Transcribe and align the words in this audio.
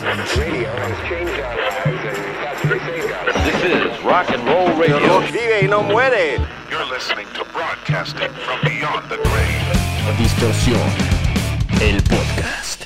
This 0.00 0.08
is 3.66 4.02
rock 4.02 4.30
and 4.30 4.42
roll 4.46 4.74
radio. 4.78 5.20
Vive 5.30 5.60
y 5.62 5.68
no 5.68 5.82
muere. 5.82 6.38
You're 6.70 6.86
listening 6.86 7.26
to 7.34 7.44
broadcasting 7.52 8.30
from 8.30 8.60
beyond 8.62 9.10
the 9.10 9.18
grave. 9.18 10.16
Distorsión, 10.16 10.80
el 11.82 12.02
podcast. 12.04 12.84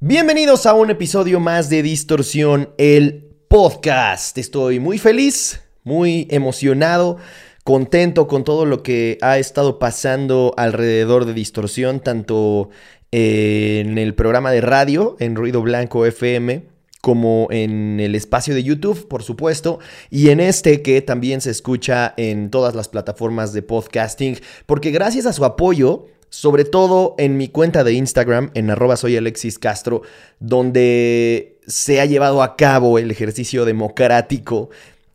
Bienvenidos 0.00 0.64
a 0.64 0.72
un 0.72 0.88
episodio 0.88 1.40
más 1.40 1.68
de 1.68 1.82
Distorsión, 1.82 2.70
el 2.78 3.22
podcast. 3.48 4.38
Estoy 4.38 4.80
muy 4.80 4.96
feliz, 4.96 5.60
muy 5.84 6.26
emocionado, 6.30 7.18
contento 7.64 8.26
con 8.28 8.44
todo 8.44 8.64
lo 8.64 8.82
que 8.82 9.18
ha 9.20 9.36
estado 9.36 9.78
pasando 9.78 10.54
alrededor 10.56 11.26
de 11.26 11.34
Distorsión, 11.34 12.00
tanto 12.00 12.70
en 13.12 13.98
el 13.98 14.14
programa 14.14 14.50
de 14.50 14.60
radio, 14.60 15.16
en 15.18 15.34
Ruido 15.34 15.62
Blanco 15.62 16.06
FM, 16.06 16.64
como 17.00 17.48
en 17.50 17.98
el 17.98 18.14
espacio 18.14 18.54
de 18.54 18.62
YouTube, 18.62 19.08
por 19.08 19.22
supuesto, 19.22 19.78
y 20.10 20.28
en 20.28 20.40
este 20.40 20.82
que 20.82 21.00
también 21.02 21.40
se 21.40 21.50
escucha 21.50 22.14
en 22.16 22.50
todas 22.50 22.74
las 22.74 22.88
plataformas 22.88 23.52
de 23.52 23.62
podcasting, 23.62 24.38
porque 24.66 24.90
gracias 24.90 25.26
a 25.26 25.32
su 25.32 25.44
apoyo, 25.44 26.06
sobre 26.28 26.64
todo 26.64 27.14
en 27.18 27.36
mi 27.36 27.48
cuenta 27.48 27.84
de 27.84 27.94
Instagram, 27.94 28.50
en 28.54 28.70
arroba 28.70 28.96
soy 28.96 29.16
Alexis 29.16 29.58
Castro, 29.58 30.02
donde 30.38 31.58
se 31.66 32.00
ha 32.00 32.04
llevado 32.04 32.42
a 32.42 32.56
cabo 32.56 32.98
el 32.98 33.10
ejercicio 33.10 33.64
democrático 33.64 34.68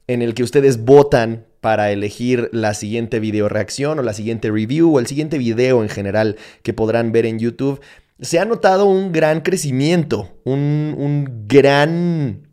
en 0.07 0.21
el 0.21 0.33
que 0.33 0.43
ustedes 0.43 0.83
votan 0.83 1.45
para 1.65 1.91
elegir 1.91 2.51
la 2.51 2.75
siguiente 2.75 3.19
video 3.19 3.49
reacción 3.49 3.97
o 3.97 4.03
la 4.03 4.13
siguiente 4.13 4.51
review 4.51 4.93
o 4.93 4.99
el 4.99 5.07
siguiente 5.07 5.39
video 5.39 5.81
en 5.81 5.89
general 5.89 6.35
que 6.61 6.73
podrán 6.73 7.11
ver 7.11 7.25
en 7.25 7.39
YouTube 7.39 7.81
se 8.19 8.37
ha 8.37 8.45
notado 8.45 8.85
un 8.85 9.11
gran 9.11 9.41
crecimiento, 9.41 10.37
un, 10.43 10.93
un, 10.95 11.47
gran 11.47 12.47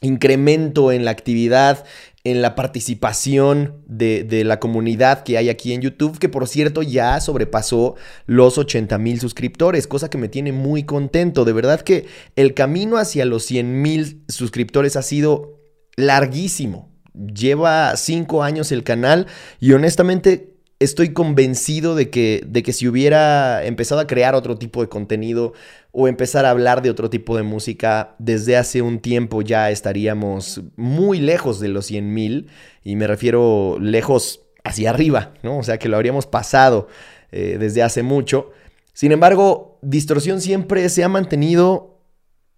incremento 0.00 0.90
en 0.90 1.04
la 1.04 1.12
actividad, 1.12 1.84
en 2.24 2.42
la 2.42 2.56
participación 2.56 3.76
de, 3.86 4.24
de, 4.24 4.42
la 4.42 4.58
comunidad 4.58 5.22
que 5.22 5.38
hay 5.38 5.48
aquí 5.48 5.72
en 5.72 5.80
YouTube, 5.80 6.18
que 6.18 6.28
por 6.28 6.48
cierto 6.48 6.82
ya 6.82 7.20
sobrepasó 7.20 7.94
los 8.26 8.58
80 8.58 8.98
mil 8.98 9.20
suscriptores, 9.20 9.86
cosa 9.86 10.10
que 10.10 10.18
me 10.18 10.28
tiene 10.28 10.50
muy 10.50 10.82
contento. 10.82 11.44
De 11.44 11.52
verdad 11.52 11.80
que 11.80 12.06
el 12.34 12.54
camino 12.54 12.96
hacia 12.96 13.24
los 13.24 13.44
100 13.44 13.82
mil 13.82 14.24
suscriptores 14.26 14.96
ha 14.96 15.02
sido 15.02 15.60
larguísimo. 15.94 16.91
Lleva 17.14 17.96
cinco 17.96 18.42
años 18.42 18.72
el 18.72 18.84
canal 18.84 19.26
y 19.60 19.72
honestamente 19.72 20.52
estoy 20.82 21.12
convencido 21.12 21.94
de 21.94 22.10
que, 22.10 22.42
de 22.46 22.62
que 22.62 22.72
si 22.72 22.88
hubiera 22.88 23.64
empezado 23.64 24.00
a 24.00 24.06
crear 24.06 24.34
otro 24.34 24.58
tipo 24.58 24.82
de 24.82 24.88
contenido 24.88 25.52
o 25.92 26.08
empezar 26.08 26.44
a 26.44 26.50
hablar 26.50 26.82
de 26.82 26.90
otro 26.90 27.10
tipo 27.10 27.36
de 27.36 27.42
música, 27.42 28.16
desde 28.18 28.56
hace 28.56 28.82
un 28.82 28.98
tiempo 28.98 29.42
ya 29.42 29.70
estaríamos 29.70 30.62
muy 30.76 31.20
lejos 31.20 31.60
de 31.60 31.68
los 31.68 31.86
100 31.86 32.12
mil, 32.12 32.48
y 32.82 32.96
me 32.96 33.06
refiero 33.06 33.78
lejos 33.80 34.40
hacia 34.64 34.90
arriba, 34.90 35.34
¿no? 35.42 35.58
O 35.58 35.62
sea, 35.62 35.78
que 35.78 35.88
lo 35.88 35.96
habríamos 35.96 36.26
pasado 36.26 36.88
eh, 37.30 37.56
desde 37.58 37.82
hace 37.82 38.02
mucho. 38.02 38.50
Sin 38.92 39.12
embargo, 39.12 39.78
Distorsión 39.82 40.40
siempre 40.40 40.88
se 40.88 41.04
ha 41.04 41.08
mantenido 41.08 42.00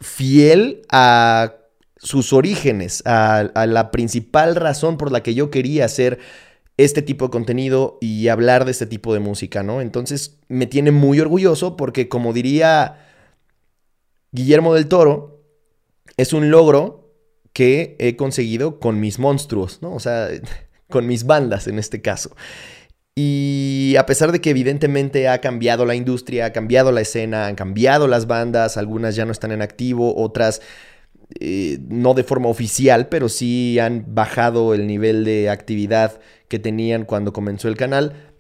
fiel 0.01 0.83
a 0.91 1.55
sus 1.97 2.33
orígenes, 2.33 3.03
a, 3.07 3.51
la 3.67 3.91
principal 3.91 4.57
razón 4.57 4.97
por 4.97 5.13
la 5.13 5.23
que 5.23 5.35
yo 5.35 5.51
quería 5.51 5.85
hacer 5.85 6.19
este 6.77 7.03
tipo 7.03 7.27
de 7.27 7.31
contenido 7.31 7.99
y 8.01 8.29
hablar 8.29 8.65
de 8.65 8.73
este 8.73 8.87
tipo 8.87 9.15
de 9.15 9.21
música, 9.21 9.63
¿no? 9.63 9.81
Entonces 9.81 10.39
me 10.49 10.67
tiene 10.67 10.91
muy 10.91 11.21
orgulloso 11.21 11.77
porque 11.77 12.09
como 12.09 12.33
diría 12.33 13.07
Guillermo 14.33 14.75
del 14.75 14.89
Toro, 14.89 15.41
es 16.17 16.33
un 16.33 16.51
logro 16.51 17.13
que 17.53 17.97
he 18.01 18.17
conseguido 18.17 18.81
con 18.81 18.99
mis 18.99 19.21
monstruos, 19.21 19.79
¿no? 19.81 19.95
O 19.95 20.01
sea, 20.01 20.29
con 20.91 21.07
mis 21.07 21.25
bandas 21.25 21.69
en 21.69 21.79
este 21.79 22.03
caso. 22.03 22.35
Y 23.17 23.95
a 23.97 24.07
pesar 24.07 24.33
de 24.33 24.41
que 24.41 24.51
evidentemente 24.51 25.29
ha 25.29 25.41
cambiado 25.41 25.87
la 25.87 25.95
industria, 25.95 26.47
ha 26.47 26.53
cambiado 26.53 26.91
la 26.91 27.01
escena, 27.01 27.47
han 27.47 27.55
cambiado 27.55 28.09
las 28.09 28.27
bandas, 28.27 28.77
algunas 28.77 29.15
ya 29.15 29.25
no 29.25 29.31
están 29.31 29.53
en 29.53 29.63
activo, 29.63 30.17
otras 30.17 30.61
eh, 31.41 31.79
no 31.89 32.15
de 32.15 32.25
forma 32.25 32.49
oficial, 32.49 33.09
pero 33.09 33.29
sí 33.29 33.79
han 33.79 34.15
bajado 34.15 34.75
el 34.75 34.87
nivel 34.87 35.25
de 35.25 35.51
actividad 35.51 36.21
que 36.49 36.59
tenían 36.59 37.05
cuando 37.05 37.33
comenzó 37.33 37.69
el 37.69 37.77
canal, 37.77 38.33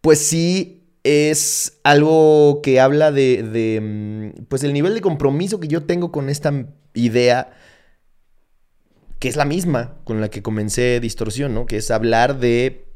pues 0.00 0.18
sí 0.18 0.82
es 1.04 1.80
algo 1.84 2.60
que 2.62 2.80
habla 2.80 3.12
de, 3.12 3.42
de, 3.42 3.80
mm, 3.80 4.44
pues 4.48 4.64
el 4.64 4.72
nivel 4.72 4.94
de 4.94 5.00
compromiso 5.00 5.60
que 5.60 5.68
yo 5.68 5.84
tengo 5.84 6.12
con 6.12 6.28
esta 6.28 6.66
idea 6.94 7.52
que 9.18 9.28
es 9.28 9.36
la 9.36 9.44
misma 9.44 9.96
con 10.04 10.20
la 10.20 10.30
que 10.30 10.42
comencé 10.42 10.98
Distorsión, 10.98 11.54
¿no? 11.54 11.66
Que 11.66 11.76
es 11.76 11.90
hablar 11.90 12.40
de 12.40 12.89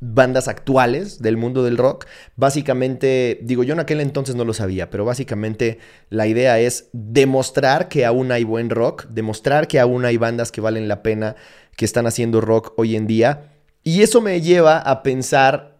bandas 0.00 0.48
actuales 0.48 1.20
del 1.20 1.36
mundo 1.36 1.64
del 1.64 1.76
rock. 1.76 2.06
Básicamente, 2.36 3.40
digo, 3.42 3.64
yo 3.64 3.74
en 3.74 3.80
aquel 3.80 4.00
entonces 4.00 4.36
no 4.36 4.44
lo 4.44 4.54
sabía, 4.54 4.90
pero 4.90 5.04
básicamente 5.04 5.78
la 6.08 6.26
idea 6.26 6.58
es 6.60 6.88
demostrar 6.92 7.88
que 7.88 8.04
aún 8.04 8.32
hay 8.32 8.44
buen 8.44 8.70
rock, 8.70 9.06
demostrar 9.08 9.68
que 9.68 9.80
aún 9.80 10.04
hay 10.04 10.16
bandas 10.16 10.52
que 10.52 10.60
valen 10.60 10.88
la 10.88 11.02
pena, 11.02 11.36
que 11.76 11.84
están 11.84 12.06
haciendo 12.06 12.40
rock 12.40 12.72
hoy 12.76 12.96
en 12.96 13.06
día. 13.06 13.52
Y 13.82 14.02
eso 14.02 14.20
me 14.20 14.40
lleva 14.40 14.78
a 14.78 15.02
pensar, 15.02 15.78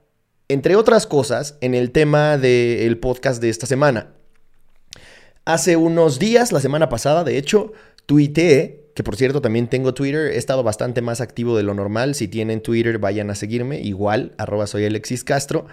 entre 0.48 0.76
otras 0.76 1.06
cosas, 1.06 1.56
en 1.60 1.74
el 1.74 1.90
tema 1.90 2.38
del 2.38 2.98
podcast 2.98 3.40
de 3.40 3.50
esta 3.50 3.66
semana. 3.66 4.17
Hace 5.48 5.78
unos 5.78 6.18
días, 6.18 6.52
la 6.52 6.60
semana 6.60 6.90
pasada, 6.90 7.24
de 7.24 7.38
hecho, 7.38 7.72
tuiteé 8.04 8.84
que 8.92 9.02
por 9.02 9.16
cierto 9.16 9.40
también 9.40 9.66
tengo 9.66 9.94
Twitter, 9.94 10.32
he 10.32 10.36
estado 10.36 10.62
bastante 10.62 11.00
más 11.00 11.22
activo 11.22 11.56
de 11.56 11.62
lo 11.62 11.72
normal, 11.72 12.14
si 12.14 12.28
tienen 12.28 12.60
Twitter 12.60 12.98
vayan 12.98 13.30
a 13.30 13.34
seguirme, 13.34 13.80
igual, 13.80 14.32
arroba 14.36 14.66
soy 14.66 14.84
Alexis 14.84 15.24
Castro. 15.24 15.64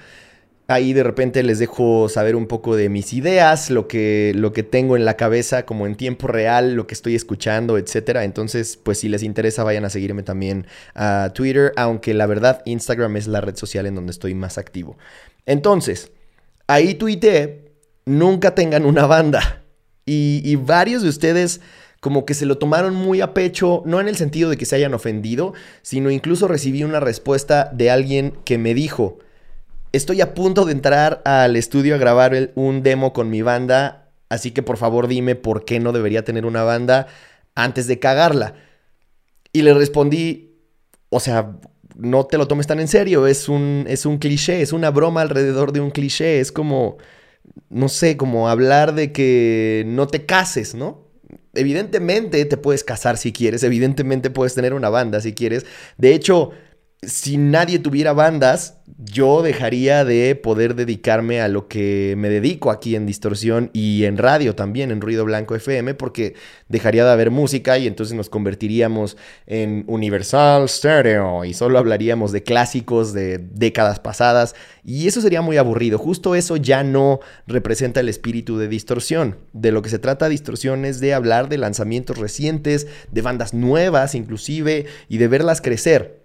Ahí 0.68 0.94
de 0.94 1.04
repente 1.04 1.44
les 1.44 1.60
dejo 1.60 2.08
saber 2.08 2.38
un 2.38 2.48
poco 2.48 2.78
de 2.78 2.88
mis 2.88 3.12
ideas, 3.12 3.70
lo 3.70 3.90
que, 3.90 4.32
lo 4.34 4.54
que 4.54 4.64
tengo 4.64 4.96
en 4.96 5.04
la 5.04 5.18
cabeza 5.18 5.66
como 5.66 5.88
en 5.88 5.96
tiempo 5.96 6.28
real, 6.28 6.76
lo 6.76 6.88
que 6.88 6.94
estoy 6.94 7.16
escuchando, 7.16 7.78
etc. 7.78 8.20
Entonces, 8.22 8.78
pues 8.82 9.00
si 9.00 9.10
les 9.10 9.24
interesa, 9.24 9.66
vayan 9.66 9.84
a 9.84 9.90
seguirme 9.90 10.24
también 10.24 10.68
a 10.94 11.32
Twitter, 11.34 11.74
aunque 11.76 12.14
la 12.14 12.28
verdad 12.28 12.62
Instagram 12.64 13.18
es 13.18 13.28
la 13.28 13.42
red 13.42 13.58
social 13.58 13.88
en 13.88 13.96
donde 13.96 14.12
estoy 14.12 14.36
más 14.36 14.58
activo. 14.58 14.98
Entonces, 15.46 16.14
ahí 16.66 16.94
tuiteé, 16.94 17.74
nunca 18.06 18.56
tengan 18.56 18.86
una 18.86 19.06
banda. 19.08 19.65
Y, 20.06 20.56
varios 20.58 21.02
de 21.02 21.10
ustedes 21.10 21.62
como 22.00 22.26
que 22.26 22.36
se 22.36 22.46
lo 22.46 22.60
tomaron 22.60 22.94
muy 22.94 23.22
a 23.22 23.34
pecho, 23.34 23.82
no 23.86 24.00
en 24.00 24.08
el 24.08 24.16
sentido 24.16 24.52
de 24.52 24.58
que 24.58 24.66
se 24.66 24.76
hayan 24.76 24.94
ofendido, 24.94 25.54
sino 25.82 26.12
incluso 26.12 26.48
recibí 26.48 26.84
una 26.84 27.00
respuesta 27.00 27.72
de 27.74 27.90
alguien 27.90 28.34
que 28.46 28.60
me 28.60 28.76
dijo, 28.76 29.18
estoy 29.92 30.22
a 30.22 30.36
punto 30.36 30.66
de 30.66 30.74
entrar 30.74 31.24
al 31.26 31.56
estudio 31.56 31.96
a 31.96 31.98
grabar 31.98 32.52
un 32.54 32.84
demo 32.84 33.12
con 33.12 33.32
mi 33.32 33.42
banda, 33.42 34.12
así 34.30 34.52
que 34.52 34.62
por 34.62 34.78
favor 34.78 35.08
dime 35.08 35.34
por 35.34 35.66
qué 35.66 35.80
no 35.80 35.94
debería 35.94 36.24
tener 36.24 36.46
una 36.46 36.64
banda 36.64 37.08
antes 37.56 37.88
de 37.88 37.98
cagarla. 37.98 38.54
Y 39.52 39.64
le 39.64 39.74
respondí, 39.74 40.60
o 41.10 41.20
sea, 41.20 41.58
no 41.96 42.26
te 42.26 42.38
lo 42.38 42.48
tomes 42.48 42.68
tan 42.68 42.80
en 42.80 42.88
serio, 42.88 43.26
es 43.26 43.50
un, 43.50 43.86
es 43.88 44.06
un 44.06 44.18
cliché, 44.18 44.62
es 44.62 44.74
una 44.74 44.92
broma 44.92 45.22
alrededor 45.22 45.72
de 45.72 45.80
un 45.80 45.92
cliché, 45.92 46.40
es 46.40 46.52
como, 46.52 46.98
no 47.70 47.90
sé, 47.90 48.18
como 48.18 48.50
hablar 48.50 48.96
de 48.96 49.12
que 49.12 49.84
no 49.88 50.08
te 50.08 50.26
cases, 50.26 50.76
¿no? 50.76 51.06
evidentemente 51.56 52.44
te 52.46 52.58
puedes 52.58 52.84
casar 52.84 53.18
si 53.18 53.32
quieres, 53.32 53.64
evidentemente 53.64 54.30
puedes 54.30 54.54
tener 54.54 54.74
una 54.74 54.90
banda 54.90 55.22
si 55.22 55.34
quieres. 55.34 55.66
De 55.98 56.14
hecho, 56.14 56.52
si 57.08 57.38
nadie 57.38 57.80
tuviera 57.80 58.14
bandas, 58.14 58.78
yo 58.98 59.42
dejaría 59.42 60.06
de 60.06 60.36
poder 60.36 60.76
dedicarme 60.76 61.42
a 61.42 61.48
lo 61.48 61.68
que 61.68 62.16
me 62.18 62.30
dedico 62.30 62.72
aquí 62.72 62.96
en 62.96 63.06
Distorsión 63.06 63.70
y 63.74 64.06
en 64.06 64.18
radio 64.18 64.56
también, 64.56 64.92
en 64.92 65.02
Ruido 65.02 65.26
Blanco 65.26 65.56
FM, 65.56 65.96
porque 65.96 66.36
dejaría 66.70 67.06
de 67.06 67.12
haber 67.12 67.32
música 67.32 67.78
y 67.78 67.88
entonces 67.88 68.16
nos 68.16 68.30
convertiríamos 68.30 69.18
en 69.48 69.84
Universal 69.88 70.70
Stereo 70.70 71.46
y 71.46 71.54
solo 71.54 71.80
hablaríamos 71.80 72.32
de 72.32 72.44
clásicos 72.44 73.14
de 73.14 73.38
décadas 73.38 74.00
pasadas 74.00 74.56
y 74.84 75.08
eso 75.08 75.22
sería 75.22 75.42
muy 75.42 75.58
aburrido. 75.58 75.98
Justo 75.98 76.36
eso 76.36 76.58
ya 76.58 76.84
no 76.84 77.20
representa 77.48 78.00
el 78.00 78.10
espíritu 78.10 78.58
de 78.58 78.68
Distorsión. 78.68 79.38
De 79.54 79.72
lo 79.72 79.82
que 79.82 79.90
se 79.90 80.00
trata 80.00 80.30
Distorsión 80.30 80.86
es 80.86 81.00
de 81.00 81.14
hablar 81.14 81.50
de 81.50 81.58
lanzamientos 81.58 82.18
recientes, 82.18 82.88
de 83.12 83.22
bandas 83.22 83.54
nuevas 83.54 84.16
inclusive 84.16 84.86
y 85.10 85.18
de 85.18 85.28
verlas 85.28 85.62
crecer. 85.62 86.25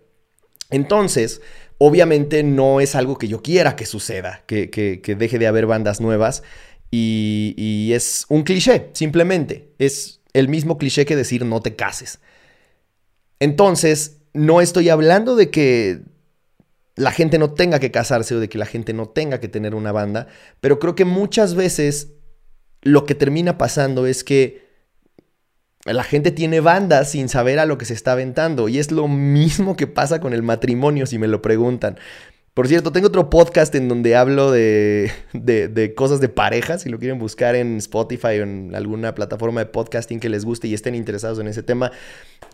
Entonces, 0.70 1.40
obviamente 1.78 2.42
no 2.42 2.80
es 2.80 2.94
algo 2.94 3.16
que 3.16 3.28
yo 3.28 3.42
quiera 3.42 3.74
que 3.74 3.86
suceda, 3.86 4.42
que, 4.46 5.00
deje 5.18 5.38
de 5.38 5.46
haber 5.46 5.66
bandas 5.66 6.00
nuevas. 6.00 6.42
Y, 6.90 7.92
es 7.94 8.26
un 8.28 8.42
cliché, 8.42 8.90
simplemente. 8.92 9.72
Es 9.78 10.20
el 10.32 10.48
mismo 10.48 10.78
cliché 10.78 11.06
que 11.06 11.16
decir 11.16 11.44
no 11.44 11.60
te 11.60 11.76
cases. 11.76 12.20
Entonces, 13.38 14.18
no 14.32 14.60
estoy 14.60 14.90
hablando 14.90 15.36
de 15.36 15.50
que 15.50 16.00
la 16.96 17.12
gente 17.12 17.38
no 17.38 17.52
tenga 17.52 17.80
que 17.80 17.90
casarse 17.90 18.34
o 18.34 18.40
de 18.40 18.48
que 18.48 18.58
la 18.58 18.66
gente 18.66 18.92
no 18.92 19.08
tenga 19.08 19.40
que 19.40 19.48
tener 19.48 19.74
una 19.74 19.90
banda, 19.90 20.28
pero 20.60 20.78
creo 20.78 20.94
que 20.94 21.06
muchas 21.06 21.54
veces 21.54 22.08
lo 22.82 23.06
que 23.06 23.14
termina 23.14 23.56
pasando 23.56 24.06
es 24.06 24.22
que 24.22 24.69
la 25.92 26.04
gente 26.04 26.30
tiene 26.30 26.60
bandas 26.60 27.10
sin 27.10 27.28
saber 27.28 27.58
a 27.58 27.66
lo 27.66 27.78
que 27.78 27.84
se 27.84 27.94
está 27.94 28.12
aventando. 28.12 28.68
Y 28.68 28.78
es 28.78 28.90
lo 28.90 29.08
mismo 29.08 29.76
que 29.76 29.86
pasa 29.86 30.20
con 30.20 30.32
el 30.32 30.42
matrimonio, 30.42 31.06
si 31.06 31.18
me 31.18 31.28
lo 31.28 31.42
preguntan. 31.42 31.98
Por 32.52 32.66
cierto, 32.66 32.90
tengo 32.90 33.06
otro 33.06 33.30
podcast 33.30 33.74
en 33.76 33.88
donde 33.88 34.16
hablo 34.16 34.50
de, 34.50 35.12
de, 35.32 35.94
cosas 35.94 36.20
de 36.20 36.28
pareja. 36.28 36.78
Si 36.78 36.88
lo 36.88 36.98
quieren 36.98 37.18
buscar 37.18 37.54
en 37.54 37.76
Spotify 37.76 38.40
o 38.40 38.42
en 38.42 38.74
alguna 38.74 39.14
plataforma 39.14 39.60
de 39.60 39.66
podcasting 39.66 40.18
que 40.18 40.28
les 40.28 40.44
guste 40.44 40.66
y 40.66 40.74
estén 40.74 40.96
interesados 40.96 41.38
en 41.38 41.46
ese 41.46 41.62
tema. 41.62 41.92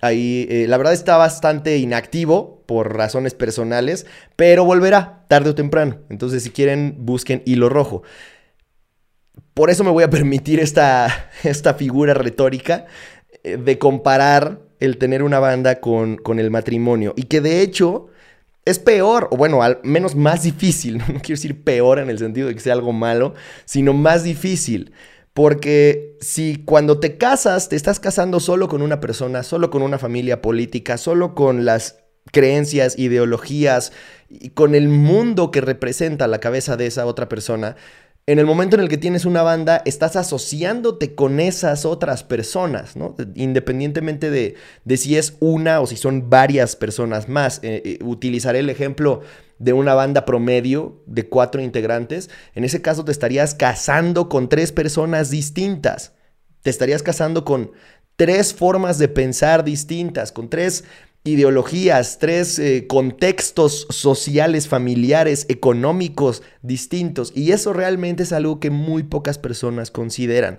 Ahí, 0.02 0.46
eh, 0.50 0.66
la 0.68 0.76
verdad, 0.76 0.92
está 0.92 1.16
bastante 1.16 1.78
inactivo 1.78 2.62
por 2.66 2.94
razones 2.94 3.34
personales, 3.34 4.06
pero 4.36 4.64
volverá 4.66 5.24
tarde 5.28 5.50
o 5.50 5.54
temprano. 5.54 5.98
Entonces, 6.10 6.42
si 6.42 6.50
quieren, 6.50 6.96
busquen 6.98 7.42
Hilo 7.46 7.70
Rojo. 7.70 8.02
Por 9.54 9.70
eso 9.70 9.82
me 9.82 9.90
voy 9.90 10.04
a 10.04 10.10
permitir 10.10 10.60
esta, 10.60 11.30
esta 11.42 11.72
figura 11.72 12.12
retórica 12.12 12.86
de 13.46 13.78
comparar 13.78 14.60
el 14.81 14.98
tener 14.98 15.22
una 15.22 15.38
banda 15.38 15.81
con, 15.81 16.16
con 16.16 16.38
el 16.38 16.50
matrimonio. 16.50 17.14
Y 17.16 17.25
que 17.25 17.40
de 17.40 17.62
hecho 17.62 18.08
es 18.66 18.81
peor, 18.81 19.28
o 19.31 19.37
bueno, 19.37 19.62
al 19.62 19.78
menos 19.84 20.16
más 20.16 20.43
difícil, 20.43 20.98
no 20.98 21.04
quiero 21.06 21.38
decir 21.38 21.62
peor 21.62 21.98
en 21.98 22.10
el 22.10 22.19
sentido 22.19 22.48
de 22.48 22.54
que 22.54 22.60
sea 22.60 22.75
algo 22.75 22.93
malo, 22.93 23.34
sino 23.64 23.93
más 23.94 24.25
difícil. 24.25 24.93
Porque 25.32 26.16
si 26.20 26.62
cuando 26.64 26.98
te 26.98 27.19
casas, 27.19 27.69
te 27.69 27.76
estás 27.76 28.00
casando 28.00 28.40
solo 28.40 28.69
con 28.69 28.82
una 28.82 29.00
persona, 29.00 29.43
solo 29.43 29.70
con 29.70 29.82
una 29.82 29.99
familia 29.99 30.40
política, 30.40 30.96
solo 30.96 31.34
con 31.34 31.64
las 31.64 31.99
creencias, 32.32 32.99
ideologías 32.99 33.92
y 34.28 34.50
con 34.50 34.75
el 34.75 34.88
mundo 34.88 35.50
que 35.50 35.60
representa 35.60 36.26
la 36.26 36.40
cabeza 36.40 36.76
de 36.76 36.87
esa 36.87 37.06
otra 37.06 37.28
persona, 37.28 37.76
en 38.28 38.40
el 38.40 38.46
momento 38.46 38.75
en 38.75 38.82
el 38.82 38.88
que 38.88 38.99
tienes 38.99 39.25
una 39.25 39.43
banda, 39.43 39.82
estás 39.84 40.17
asociándote 40.17 41.14
con 41.14 41.38
esas 41.38 41.84
otras 41.84 42.25
personas, 42.25 42.96
¿no? 42.96 43.14
Independientemente 43.37 44.31
de, 44.31 44.56
si 44.96 45.17
es 45.17 45.37
una 45.38 45.81
o 45.81 45.87
si 45.87 45.96
son 45.96 46.28
varias 46.28 46.75
personas 46.75 47.28
más. 47.28 47.61
Eh, 47.62 47.82
eh, 47.84 47.99
utilizaré 48.02 48.58
el 48.58 48.70
ejemplo 48.70 49.20
de 49.61 49.73
una 49.73 49.94
banda 49.94 50.25
promedio 50.25 51.05
de 51.06 51.28
cuatro 51.28 51.62
integrantes. 51.62 52.28
En 52.56 52.64
ese 52.64 52.82
caso 52.82 53.05
te 53.05 53.12
estarías 53.12 53.55
casando 53.55 54.28
con 54.28 54.49
tres 54.49 54.73
personas 54.73 55.31
distintas. 55.31 56.12
Te 56.62 56.70
estarías 56.70 57.05
casando 57.05 57.44
con 57.44 57.70
tres 58.17 58.52
formas 58.52 58.99
de 58.99 59.06
pensar 59.06 59.62
distintas, 59.62 60.32
con 60.32 60.50
tres 60.50 60.82
ideologías, 61.26 62.19
tres 62.19 62.58
eh, 62.58 62.87
contextos 62.87 63.87
sociales, 63.90 64.69
familiares, 64.69 65.44
económicos 65.49 66.43
distintos. 66.62 67.32
Y 67.34 67.52
eso 67.52 67.73
realmente 67.73 68.23
es 68.23 68.32
algo 68.32 68.61
que 68.61 68.70
muy 68.70 69.02
pocas 69.02 69.38
personas 69.38 69.90
consideran. 69.90 70.58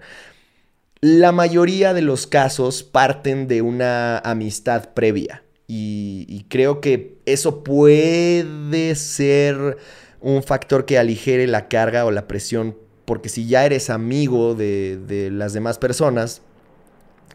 La 0.99 1.31
mayoría 1.31 1.93
de 1.93 2.01
los 2.01 2.27
casos 2.27 2.83
parten 2.83 3.47
de 3.47 3.61
una 3.61 4.17
amistad 4.19 4.93
previa. 4.93 5.43
Y, 5.69 6.45
creo 6.47 6.79
que 6.79 7.17
eso 7.25 7.63
puede 7.63 8.95
ser 8.95 9.77
un 10.21 10.41
factor 10.41 10.85
que 10.85 10.97
aligere 10.97 11.45
la 11.45 11.67
carga 11.67 12.05
o 12.05 12.11
la 12.11 12.27
presión. 12.27 12.77
Porque 13.05 13.29
si 13.29 13.47
ya 13.47 13.65
eres 13.65 13.89
amigo 13.89 14.55
de, 14.55 14.97
de 14.97 15.29
las 15.29 15.53
demás 15.53 15.77
personas, 15.77 16.41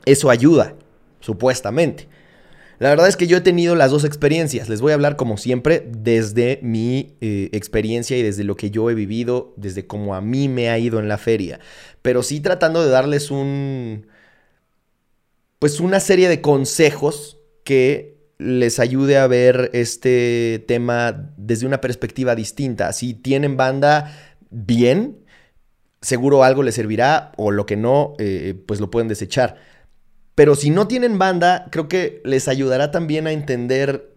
eso 0.07 0.31
ayuda, 0.31 0.75
supuestamente. 1.21 2.09
La 2.83 2.91
verdad 2.91 3.07
es 3.07 3.17
que 3.17 3.29
yo 3.29 3.37
he 3.37 3.41
tenido 3.41 3.77
las 3.77 3.93
dos 3.93 4.03
experiencias. 4.03 4.69
Les 4.69 4.81
voy 4.81 4.91
a 4.91 4.97
hablar 4.97 5.15
como 5.15 5.37
siempre 5.37 5.89
desde 5.89 6.59
mi 6.63 7.17
eh, 7.21 7.49
experiencia 7.53 8.19
y 8.19 8.25
desde 8.25 8.43
lo 8.43 8.57
que 8.57 8.73
yo 8.73 8.91
he 8.91 8.95
vivido, 8.95 9.55
desde 9.57 9.87
cómo 9.87 10.17
a 10.17 10.21
mí 10.21 10.49
me 10.49 10.69
ha 10.69 10.81
ido 10.81 10.99
en 10.99 11.07
la 11.07 11.17
feria. 11.17 11.61
Pero 12.03 12.25
sí 12.25 12.41
tratando 12.41 12.83
de 12.83 12.91
darles 12.91 13.31
un... 13.31 14.09
Pues 15.61 15.79
una 15.79 16.01
serie 16.01 16.29
de 16.29 16.41
consejos 16.41 17.39
que 17.63 18.17
les 18.39 18.81
ayude 18.81 19.17
a 19.17 19.29
ver 19.29 19.71
este 19.75 20.65
tema 20.67 21.33
desde 21.37 21.69
una 21.69 21.81
perspectiva 21.81 22.35
distinta. 22.35 22.93
Si 22.93 23.15
tienen 23.15 23.57
banda, 23.57 24.13
bien, 24.51 25.19
seguro 26.01 26.43
algo 26.43 26.65
les 26.65 26.75
servirá 26.75 27.31
o 27.37 27.53
lo 27.53 27.65
que 27.65 27.77
no, 27.77 28.15
eh, 28.19 28.61
pues 28.67 28.81
lo 28.81 28.91
pueden 28.91 29.07
desechar. 29.07 29.71
Pero 30.35 30.55
si 30.55 30.71
no 30.71 30.89
tienen 30.89 31.19
banda, 31.19 31.69
creo 31.71 31.89
que 31.89 32.23
les 32.25 32.49
ayudará 32.49 32.91
también 32.91 33.27
a 33.27 33.33
entender 33.33 34.17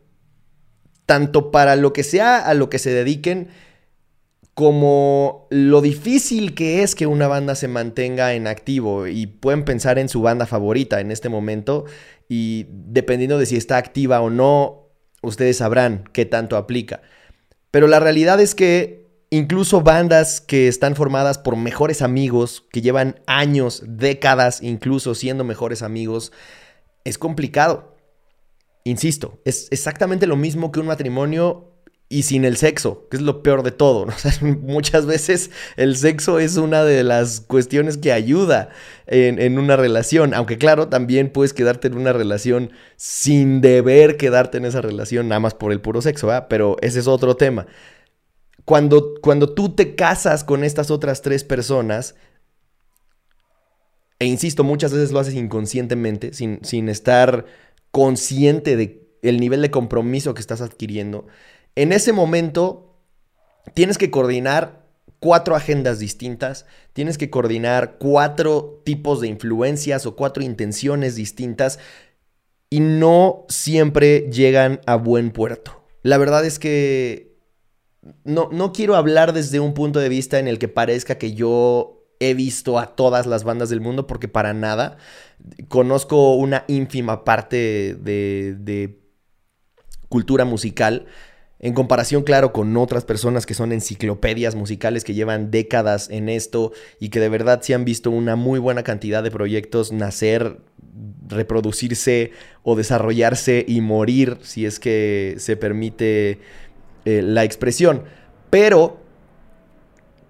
tanto 1.06 1.52
para 1.52 1.76
lo 1.76 1.94
que 1.94 2.04
sea 2.04 2.38
a 2.40 2.54
lo 2.54 2.70
que 2.70 2.80
se 2.80 2.92
dediquen, 2.92 3.50
como 4.54 5.48
lo 5.50 5.82
difícil 5.82 6.56
que 6.56 6.82
es 6.82 6.96
que 6.96 7.08
una 7.08 7.28
banda 7.28 7.56
se 7.56 7.68
mantenga 7.68 8.34
en 8.34 8.48
activo 8.48 9.06
y 9.06 9.28
pueden 9.28 9.66
pensar 9.66 10.00
en 10.00 10.08
su 10.08 10.22
banda 10.22 10.46
favorita 10.46 11.02
en 11.02 11.12
este 11.12 11.28
momento 11.28 11.86
y 12.30 12.68
dependiendo 12.70 13.38
de 13.38 13.46
si 13.46 13.58
está 13.58 13.76
activa 13.76 14.22
o 14.22 14.30
no, 14.30 14.88
ustedes 15.22 15.58
sabrán 15.58 16.06
qué 16.14 16.26
tanto 16.26 16.56
aplica. 16.56 17.02
Pero 17.70 17.88
la 17.88 18.00
realidad 18.00 18.40
es 18.40 18.56
que 18.56 19.05
Incluso 19.31 19.81
bandas 19.81 20.39
que 20.39 20.68
están 20.68 20.95
formadas 20.95 21.38
por 21.38 21.56
mejores 21.56 22.01
amigos, 22.01 22.63
que 22.72 22.81
llevan 22.81 23.22
años, 23.25 23.83
décadas 23.86 24.62
incluso 24.62 25.16
siendo 25.16 25.44
mejores 25.44 25.81
amigos, 25.81 26.31
es 27.04 27.18
complicado. 27.18 27.95
Insisto, 28.83 29.39
es 29.45 29.68
exactamente 29.72 30.27
lo 30.27 30.36
mismo 30.36 30.72
que 30.72 30.80
un 30.80 30.86
matrimonio 30.86 31.72
y 32.07 32.24
sin 32.24 32.45
el 32.45 32.56
sexo, 32.56 33.07
que 33.10 33.18
es 33.18 33.24
lo 33.24 33.42
peor 33.42 33.63
de 33.63 33.72
todo. 33.72 34.06
muchas 34.42 35.07
veces 35.07 35.50
el 35.75 35.98
sexo 35.98 36.39
es 36.39 36.57
una 36.57 36.83
de 36.83 37.04
las 37.04 37.42
cuestiones 37.42 37.98
que 37.98 38.12
ayuda 38.12 38.69
en, 39.07 39.57
una 39.57 39.75
relación, 39.75 40.36
aunque 40.36 40.60
claro, 40.60 40.88
también 40.88 41.30
puedes 41.30 41.54
quedarte 41.54 41.88
en 41.88 41.98
una 41.98 42.13
relación 42.13 42.71
sin 42.95 43.60
deber 43.60 44.18
quedarte 44.18 44.60
en 44.60 44.66
esa 44.66 44.81
relación 44.81 45.28
nada 45.30 45.39
más 45.39 45.56
por 45.56 45.71
el 45.71 45.81
puro 45.81 46.01
sexo, 46.04 46.30
pero 46.48 46.78
ese 46.81 47.00
es 47.00 47.07
otro 47.07 47.36
tema 47.36 47.66
cuando, 48.66 49.14
cuando 49.22 49.54
tú 49.54 49.76
te 49.76 49.96
casas 49.96 50.44
con 50.44 50.64
estas 50.64 50.92
otras 50.92 51.22
tres 51.22 51.44
personas, 51.44 52.16
e 54.18 54.26
insisto, 54.26 54.64
muchas 54.64 54.92
veces 54.92 55.12
lo 55.12 55.20
haces 55.20 55.36
inconscientemente, 55.36 56.34
sin, 56.34 56.60
sin 56.64 56.90
estar 56.90 57.46
consciente 57.92 58.76
de 58.76 59.06
el 59.22 59.40
nivel 59.40 59.62
de 59.62 59.72
compromiso 59.72 60.34
que 60.34 60.42
estás 60.42 60.62
adquiriendo, 60.62 61.28
en 61.76 61.92
ese 61.92 62.14
momento 62.14 63.00
tienes 63.74 63.98
que 63.98 64.12
coordinar 64.12 64.86
cuatro 65.20 65.56
agendas 65.56 66.00
distintas, 66.00 66.66
tienes 66.94 67.18
que 67.18 67.30
coordinar 67.30 67.98
cuatro 67.98 68.82
tipos 68.84 69.22
de 69.22 69.28
influencias 69.28 70.06
o 70.06 70.16
cuatro 70.16 70.44
intenciones 70.44 71.16
distintas 71.16 71.80
y 72.69 72.80
no 72.80 73.45
siempre 73.50 74.30
llegan 74.31 74.81
a 74.86 74.95
buen 74.95 75.31
puerto. 75.31 75.84
La 76.04 76.18
verdad 76.18 76.45
es 76.45 76.60
que 76.60 77.34
no, 78.24 78.50
no 78.52 78.71
quiero 78.71 78.95
hablar 78.95 79.33
desde 79.33 79.59
un 79.59 79.74
punto 79.74 80.00
de 80.00 80.09
vista 80.09 80.40
en 80.40 80.47
el 80.47 80.59
que 80.59 80.68
parezca 80.68 81.18
que 81.18 81.33
yo 81.33 81.95
he 82.19 82.33
visto 82.33 82.80
a 82.80 82.95
todas 82.95 83.26
las 83.26 83.44
bandas 83.44 83.69
del 83.69 83.81
mundo, 83.81 84.07
porque 84.07 84.28
para 84.28 84.54
nada. 84.54 84.97
Conozco 85.68 86.35
una 86.35 86.64
ínfima 86.68 87.24
parte 87.24 87.95
de, 88.00 88.56
de, 88.59 89.00
cultura 90.09 90.45
musical. 90.45 91.07
En 91.59 91.74
comparación, 91.74 92.24
claro, 92.24 92.54
con 92.54 92.76
otras 92.78 93.06
personas 93.06 93.45
que 93.45 93.54
son 93.54 93.71
enciclopedias 93.71 94.56
musicales 94.56 95.04
que 95.04 95.14
llevan 95.14 95.52
décadas 95.52 96.09
en 96.09 96.30
esto 96.30 96.74
y 97.00 97.09
que 97.09 97.19
de 97.19 97.30
verdad 97.30 97.62
se 97.62 97.74
han 97.74 97.85
visto 97.85 98.12
una 98.12 98.35
muy 98.35 98.59
buena 98.59 98.83
cantidad 98.83 99.24
de 99.24 99.31
proyectos 99.31 99.92
nacer, 99.92 100.59
reproducirse 101.28 102.31
o 102.64 102.76
desarrollarse 102.76 103.66
y 103.68 103.81
morir, 103.81 104.38
si 104.42 104.66
es 104.66 104.80
que 104.80 105.35
se 105.38 105.57
permite 105.57 106.40
eh, 107.06 107.21
la 107.21 107.44
expresión. 107.44 108.04
Pero, 108.50 108.97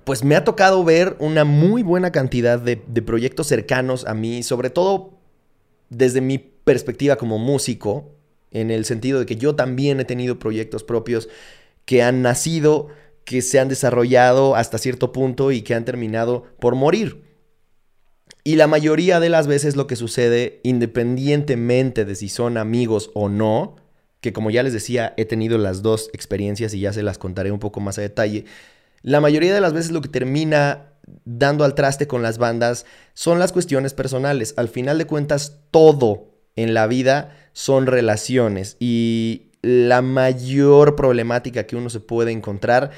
pues 0.04 0.24
me 0.24 0.36
ha 0.36 0.44
tocado 0.44 0.84
ver 0.84 1.16
una 1.20 1.46
muy 1.46 1.84
buena 1.84 2.12
cantidad 2.12 2.60
de, 2.60 2.78
proyectos 3.02 3.48
cercanos 3.48 4.06
a 4.06 4.14
mí, 4.14 4.44
sobre 4.44 4.70
todo 4.70 5.14
desde 5.90 6.22
mi 6.22 6.38
perspectiva 6.38 7.16
como 7.16 7.38
músico, 7.40 8.12
en 8.52 8.72
el 8.72 8.86
sentido 8.86 9.20
de 9.20 9.26
que 9.26 9.36
yo 9.36 9.56
también 9.56 10.00
he 10.00 10.06
tenido 10.06 10.40
proyectos 10.40 10.84
propios 10.84 11.30
que 11.86 12.04
han 12.04 12.22
nacido, 12.22 12.88
que 13.24 13.42
se 13.42 13.60
han 13.60 13.70
desarrollado 13.70 14.56
hasta 14.56 14.78
cierto 14.78 15.12
punto 15.12 15.52
y 15.52 15.62
que 15.62 15.76
han 15.76 15.86
terminado 15.86 16.44
por 16.60 16.76
morir. 16.76 17.24
Y 18.44 18.58
la 18.58 18.68
mayoría 18.68 19.20
de 19.20 19.30
las 19.30 19.48
veces 19.48 19.76
lo 19.76 19.88
que 19.88 19.96
sucede, 19.96 20.60
independientemente 20.64 22.06
de 22.06 22.16
si 22.16 22.30
son 22.30 22.58
amigos 22.58 23.12
o 23.14 23.30
no, 23.30 23.76
que 24.26 24.34
como 24.34 24.50
ya 24.50 24.64
les 24.64 24.74
decía, 24.74 25.14
he 25.18 25.26
tenido 25.26 25.60
las 25.60 25.84
dos 25.84 26.10
experiencias 26.12 26.74
y 26.74 26.80
ya 26.80 26.92
se 26.92 27.04
las 27.04 27.20
contaré 27.20 27.52
un 27.52 27.60
poco 27.60 27.80
más 27.80 28.00
a 28.00 28.02
detalle. 28.02 28.46
La 29.04 29.22
mayoría 29.22 29.54
de 29.54 29.62
las 29.62 29.72
veces 29.72 29.92
lo 29.92 30.02
que 30.02 30.10
termina 30.10 30.94
dando 31.26 31.64
al 31.64 31.76
traste 31.76 32.08
con 32.08 32.24
las 32.24 32.40
bandas 32.40 32.88
son 33.14 33.38
las 33.38 33.52
cuestiones 33.52 33.94
personales. 33.94 34.56
Al 34.58 34.68
final 34.68 34.98
de 34.98 35.06
cuentas, 35.06 35.60
todo 35.70 36.32
en 36.56 36.74
la 36.74 36.88
vida 36.88 37.38
son 37.54 37.86
relaciones 37.86 38.78
y 38.80 39.52
la 39.62 40.02
mayor 40.02 40.96
problemática 40.96 41.68
que 41.68 41.76
uno 41.76 41.92
se 41.92 42.00
puede 42.00 42.32
encontrar 42.32 42.90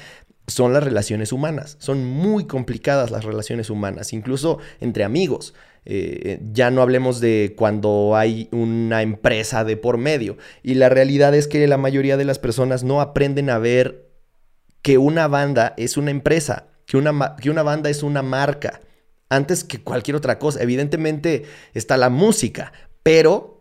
son 0.46 0.72
las 0.72 0.82
relaciones 0.82 1.30
humanas. 1.30 1.76
Son 1.78 2.06
muy 2.06 2.46
complicadas 2.46 3.10
las 3.10 3.24
relaciones 3.24 3.68
humanas, 3.68 4.14
incluso 4.14 4.60
entre 4.80 5.04
amigos. 5.04 5.52
Eh, 5.84 6.40
ya 6.52 6.70
no 6.70 6.82
hablemos 6.82 7.20
de 7.20 7.54
cuando 7.56 8.16
hay 8.16 8.48
una 8.52 9.02
empresa 9.02 9.64
de 9.64 9.76
por 9.76 9.98
medio. 9.98 10.36
Y 10.62 10.74
la 10.74 10.88
realidad 10.88 11.34
es 11.34 11.48
que 11.48 11.66
la 11.66 11.78
mayoría 11.78 12.16
de 12.16 12.24
las 12.24 12.38
personas 12.38 12.84
no 12.84 13.00
aprenden 13.00 13.50
a 13.50 13.58
ver 13.58 14.08
que 14.82 14.98
una 14.98 15.28
banda 15.28 15.74
es 15.76 15.96
una 15.96 16.10
empresa, 16.10 16.68
que 16.86 16.96
una, 16.96 17.36
que 17.36 17.50
una 17.50 17.62
banda 17.62 17.90
es 17.90 18.02
una 18.02 18.22
marca, 18.22 18.80
antes 19.28 19.64
que 19.64 19.80
cualquier 19.82 20.16
otra 20.16 20.38
cosa. 20.38 20.62
Evidentemente 20.62 21.44
está 21.74 21.96
la 21.96 22.10
música, 22.10 22.72
pero 23.02 23.58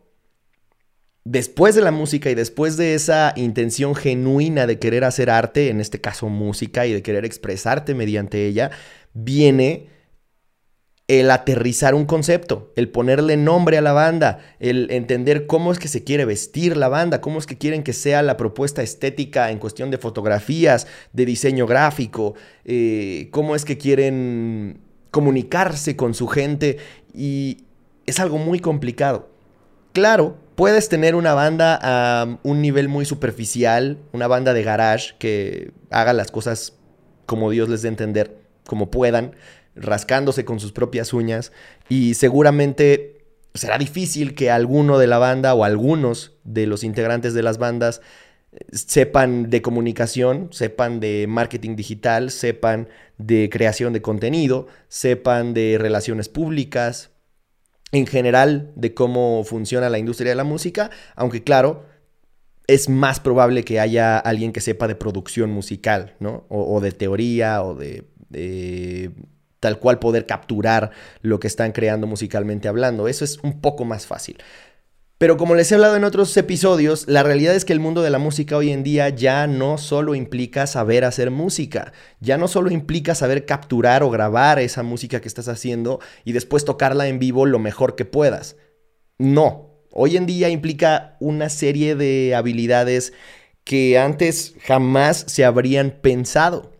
después 1.24 1.75
de 1.75 1.81
la 1.81 1.91
música 1.91 2.29
y 2.29 2.36
después 2.36 2.77
de 2.77 2.95
esa 2.95 3.33
intención 3.36 3.95
genuina 3.95 4.65
de 4.65 4.79
querer 4.79 5.03
hacer 5.03 5.29
arte, 5.29 5.69
en 5.69 5.81
este 5.81 6.00
caso 6.00 6.29
música, 6.29 6.86
y 6.86 6.93
de 6.93 7.01
querer 7.01 7.25
expresarte 7.25 7.93
mediante 7.93 8.45
ella, 8.45 8.71
viene 9.13 9.89
el 11.07 11.31
aterrizar 11.31 11.95
un 11.95 12.05
concepto, 12.05 12.73
el 12.75 12.89
ponerle 12.89 13.37
nombre 13.37 13.77
a 13.77 13.81
la 13.81 13.93
banda, 13.93 14.39
el 14.59 14.91
entender 14.91 15.47
cómo 15.47 15.71
es 15.71 15.79
que 15.79 15.87
se 15.87 16.03
quiere 16.03 16.25
vestir 16.25 16.75
la 16.75 16.89
banda, 16.89 17.21
cómo 17.21 17.39
es 17.39 17.45
que 17.45 17.57
quieren 17.57 17.83
que 17.83 17.93
sea 17.93 18.21
la 18.21 18.35
propuesta 18.35 18.83
estética 18.83 19.51
en 19.51 19.59
cuestión 19.59 19.89
de 19.89 19.97
fotografías, 19.97 20.85
de 21.13 21.25
diseño 21.25 21.65
gráfico, 21.65 22.35
eh, 22.65 23.29
cómo 23.31 23.55
es 23.55 23.63
que 23.63 23.77
quieren 23.77 24.81
comunicarse 25.11 25.95
con 25.95 26.13
su 26.13 26.27
gente 26.27 26.77
y 27.13 27.63
es 28.05 28.19
algo 28.19 28.37
muy 28.37 28.59
complicado. 28.59 29.29
Claro, 29.93 30.37
puedes 30.55 30.89
tener 30.89 31.15
una 31.15 31.33
banda 31.33 31.79
a 31.81 32.37
un 32.43 32.61
nivel 32.61 32.89
muy 32.89 33.05
superficial, 33.05 33.97
una 34.11 34.27
banda 34.27 34.53
de 34.53 34.63
garage 34.63 35.15
que 35.19 35.71
haga 35.89 36.11
las 36.11 36.31
cosas 36.31 36.73
como 37.25 37.49
Dios 37.49 37.69
les 37.69 37.81
dé 37.81 37.87
entender, 37.87 38.37
como 38.65 38.91
puedan, 38.91 39.35
rascándose 39.79 40.46
con 40.46 40.60
sus 40.60 40.72
propias 40.72 41.13
uñas 41.13 41.51
y 41.89 42.13
seguramente 42.13 43.25
será 43.53 43.77
difícil 43.77 44.36
que 44.36 44.51
alguno 44.51 45.00
de 45.00 45.07
la 45.07 45.17
banda 45.17 45.53
o 45.53 45.63
algunos 45.63 46.34
de 46.43 46.67
los 46.67 46.84
integrantes 46.84 47.34
de 47.34 47.43
las 47.43 47.57
bandas 47.57 48.01
eh, 48.51 48.60
sepan 48.72 49.50
de 49.50 49.62
comunicación, 49.62 50.50
sepan 50.51 51.00
de 51.00 51.25
marketing 51.27 51.75
digital, 51.75 52.31
sepan 52.31 52.88
de 53.17 53.50
creación 53.51 53.93
de 53.93 54.01
contenido, 54.01 54.67
sepan 54.88 55.53
de 55.53 55.77
relaciones 55.79 56.29
públicas, 56.29 57.12
en 57.91 58.05
general 58.05 58.72
de 58.75 58.93
cómo 58.93 59.43
funciona 59.43 59.89
la 59.89 59.98
industria 59.98 60.31
de 60.31 60.36
la 60.36 60.43
música, 60.43 60.91
aunque 61.15 61.43
claro, 61.43 61.86
es 62.67 62.89
más 62.89 63.19
probable 63.19 63.63
que 63.63 63.79
haya 63.79 64.17
alguien 64.17 64.51
que 64.51 64.62
sepa 64.62 64.88
de 64.88 64.96
producción 64.96 65.50
musical, 65.51 66.15
¿no? 66.19 66.46
O, 66.50 66.81
de 66.81 66.91
teoría 66.91 67.63
o 67.63 67.75
de, 67.75 68.03
de, 68.29 69.12
tal 69.59 69.79
cual 69.79 69.99
poder 69.99 70.25
capturar 70.25 70.91
lo 71.21 71.39
que 71.39 71.47
están 71.47 71.71
creando 71.71 72.07
musicalmente 72.07 72.67
hablando. 72.67 73.07
Eso 73.07 73.25
es 73.25 73.39
un 73.43 73.61
poco 73.61 73.85
más 73.85 74.05
fácil. 74.05 74.37
Pero 75.17 75.35
como 75.37 75.55
les 75.55 75.71
he 75.71 75.75
hablado 75.75 75.95
en 75.95 76.03
otros 76.03 76.37
episodios, 76.37 77.07
la 77.07 77.23
realidad 77.23 77.55
es 77.55 77.65
que 77.65 77.73
el 77.73 77.79
mundo 77.79 78.03
de 78.03 78.11
la 78.11 78.19
música 78.19 78.55
hoy 78.55 78.69
en 78.69 78.83
día 78.83 79.09
ya 79.09 79.47
no 79.47 79.79
solo 79.79 80.13
implica 80.13 80.67
saber 80.67 81.03
hacer 81.03 81.31
música, 81.31 81.91
ya 82.19 82.37
no 82.37 82.47
solo 82.47 82.69
implica 82.69 83.15
saber 83.15 83.47
capturar 83.47 84.03
o 84.03 84.11
grabar 84.11 84.59
esa 84.59 84.83
música 84.83 85.19
que 85.19 85.27
estás 85.27 85.47
haciendo 85.47 85.99
y 86.23 86.33
después 86.33 86.65
tocarla 86.65 87.07
en 87.07 87.17
vivo 87.17 87.47
lo 87.47 87.57
mejor 87.57 87.95
que 87.95 88.05
puedas. 88.05 88.57
No, 89.17 89.81
hoy 89.91 90.17
en 90.17 90.27
día 90.27 90.49
implica 90.49 91.17
una 91.19 91.49
serie 91.49 91.95
de 91.95 92.35
habilidades 92.35 93.11
que 93.63 93.97
antes 93.97 94.53
jamás 94.61 95.25
se 95.27 95.45
habrían 95.45 95.97
pensado. 95.99 96.76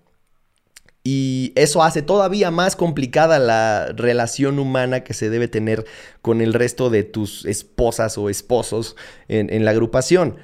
Y 1.10 1.54
eso 1.56 1.84
hace 1.84 2.02
todavía 2.02 2.52
más 2.52 2.76
complicada 2.76 3.40
la 3.40 3.94
relación 3.96 4.60
humana 4.60 5.06
que 5.06 5.14
se 5.14 5.30
debe 5.30 5.48
tener 5.48 5.86
con 6.22 6.42
el 6.42 6.54
resto 6.54 6.90
de 6.90 7.04
tus 7.06 7.46
esposas 7.46 8.18
o 8.18 8.30
esposos 8.30 8.98
en, 9.30 9.64
la 9.64 9.72
agrupación. 9.72 10.36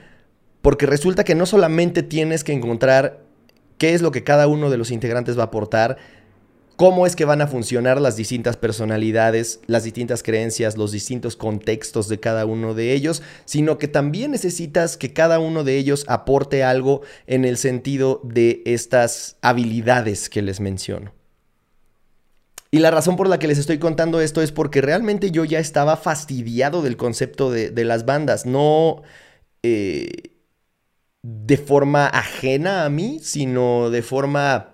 Porque 0.62 0.86
resulta 0.86 1.25
que 1.25 1.36
no 1.36 1.46
solamente 1.46 2.01
tienes 2.01 2.46
que 2.46 2.53
encontrar 2.53 3.25
qué 3.77 3.93
es 3.93 4.01
lo 4.01 4.12
que 4.12 4.24
cada 4.24 4.48
uno 4.48 4.70
de 4.70 4.77
los 4.77 4.89
integrantes 4.89 5.38
va 5.38 5.41
a 5.41 5.48
aportar, 5.48 5.98
cómo 6.75 7.05
es 7.05 7.15
que 7.15 7.25
van 7.25 7.41
a 7.41 7.47
funcionar 7.47 8.01
las 8.01 8.15
distintas 8.15 8.57
personalidades, 8.57 9.59
las 9.67 9.83
distintas 9.83 10.23
creencias, 10.23 10.77
los 10.77 10.91
distintos 10.91 11.35
contextos 11.35 12.07
de 12.07 12.19
cada 12.19 12.45
uno 12.45 12.73
de 12.73 12.93
ellos, 12.93 13.21
sino 13.45 13.77
que 13.77 13.87
también 13.87 14.31
necesitas 14.31 14.97
que 14.97 15.13
cada 15.13 15.39
uno 15.39 15.63
de 15.63 15.77
ellos 15.77 16.05
aporte 16.07 16.63
algo 16.63 17.01
en 17.27 17.45
el 17.45 17.57
sentido 17.57 18.21
de 18.23 18.61
estas 18.65 19.37
habilidades 19.41 20.29
que 20.29 20.41
les 20.41 20.59
menciono. 20.59 21.13
Y 22.71 22.79
la 22.79 22.89
razón 22.89 23.17
por 23.17 23.29
la 23.29 23.37
que 23.37 23.47
les 23.47 23.59
estoy 23.59 23.77
contando 23.77 24.19
esto 24.19 24.41
es 24.41 24.51
porque 24.51 24.81
realmente 24.81 25.29
yo 25.29 25.45
ya 25.45 25.59
estaba 25.59 25.95
fastidiado 25.95 26.81
del 26.81 26.97
concepto 26.97 27.51
de, 27.51 27.71
las 27.85 28.03
bandas, 28.05 28.47
no 28.47 29.03
eh, 29.61 30.31
de 31.21 31.57
forma 31.57 32.07
ajena 32.07 32.83
a 32.85 32.89
mí, 32.89 33.19
sino 33.21 33.91
de 33.91 34.01
forma 34.01 34.72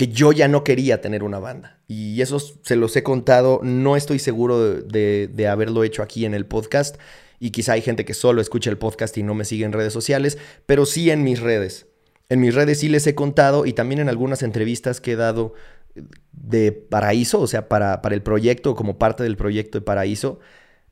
que 0.00 0.08
yo 0.08 0.32
ya 0.32 0.48
no 0.48 0.64
quería 0.64 1.02
tener 1.02 1.22
una 1.22 1.40
banda. 1.40 1.78
Y 1.86 2.22
eso 2.22 2.38
se 2.40 2.74
los 2.74 2.96
he 2.96 3.02
contado, 3.02 3.60
no 3.62 3.96
estoy 3.96 4.18
seguro 4.18 4.80
de, 4.80 5.46
haberlo 5.46 5.84
hecho 5.84 6.02
aquí 6.02 6.24
en 6.24 6.32
el 6.32 6.46
podcast. 6.46 6.96
Y 7.38 7.50
quizá 7.50 7.74
hay 7.74 7.82
gente 7.82 8.06
que 8.06 8.14
solo 8.14 8.40
escucha 8.40 8.70
el 8.70 8.78
podcast 8.78 9.18
y 9.18 9.22
no 9.22 9.34
me 9.34 9.44
sigue 9.44 9.66
en 9.66 9.74
redes 9.74 9.92
sociales, 9.92 10.38
pero 10.64 10.86
sí 10.86 11.10
en 11.10 11.22
mis 11.22 11.40
redes. 11.40 11.86
En 12.30 12.40
mis 12.40 12.54
redes 12.54 12.80
sí 12.80 12.88
les 12.88 13.06
he 13.06 13.14
contado 13.14 13.66
y 13.66 13.74
también 13.74 14.00
en 14.00 14.08
algunas 14.08 14.42
entrevistas 14.42 15.02
que 15.02 15.12
he 15.12 15.16
dado 15.16 15.52
de 16.32 16.72
Paraíso, 16.72 17.38
o 17.38 17.46
sea, 17.46 17.68
para, 17.68 18.00
para 18.00 18.14
el 18.14 18.22
proyecto, 18.22 18.74
como 18.74 18.96
parte 18.96 19.22
del 19.22 19.36
proyecto 19.36 19.76
de 19.76 19.84
Paraíso, 19.84 20.40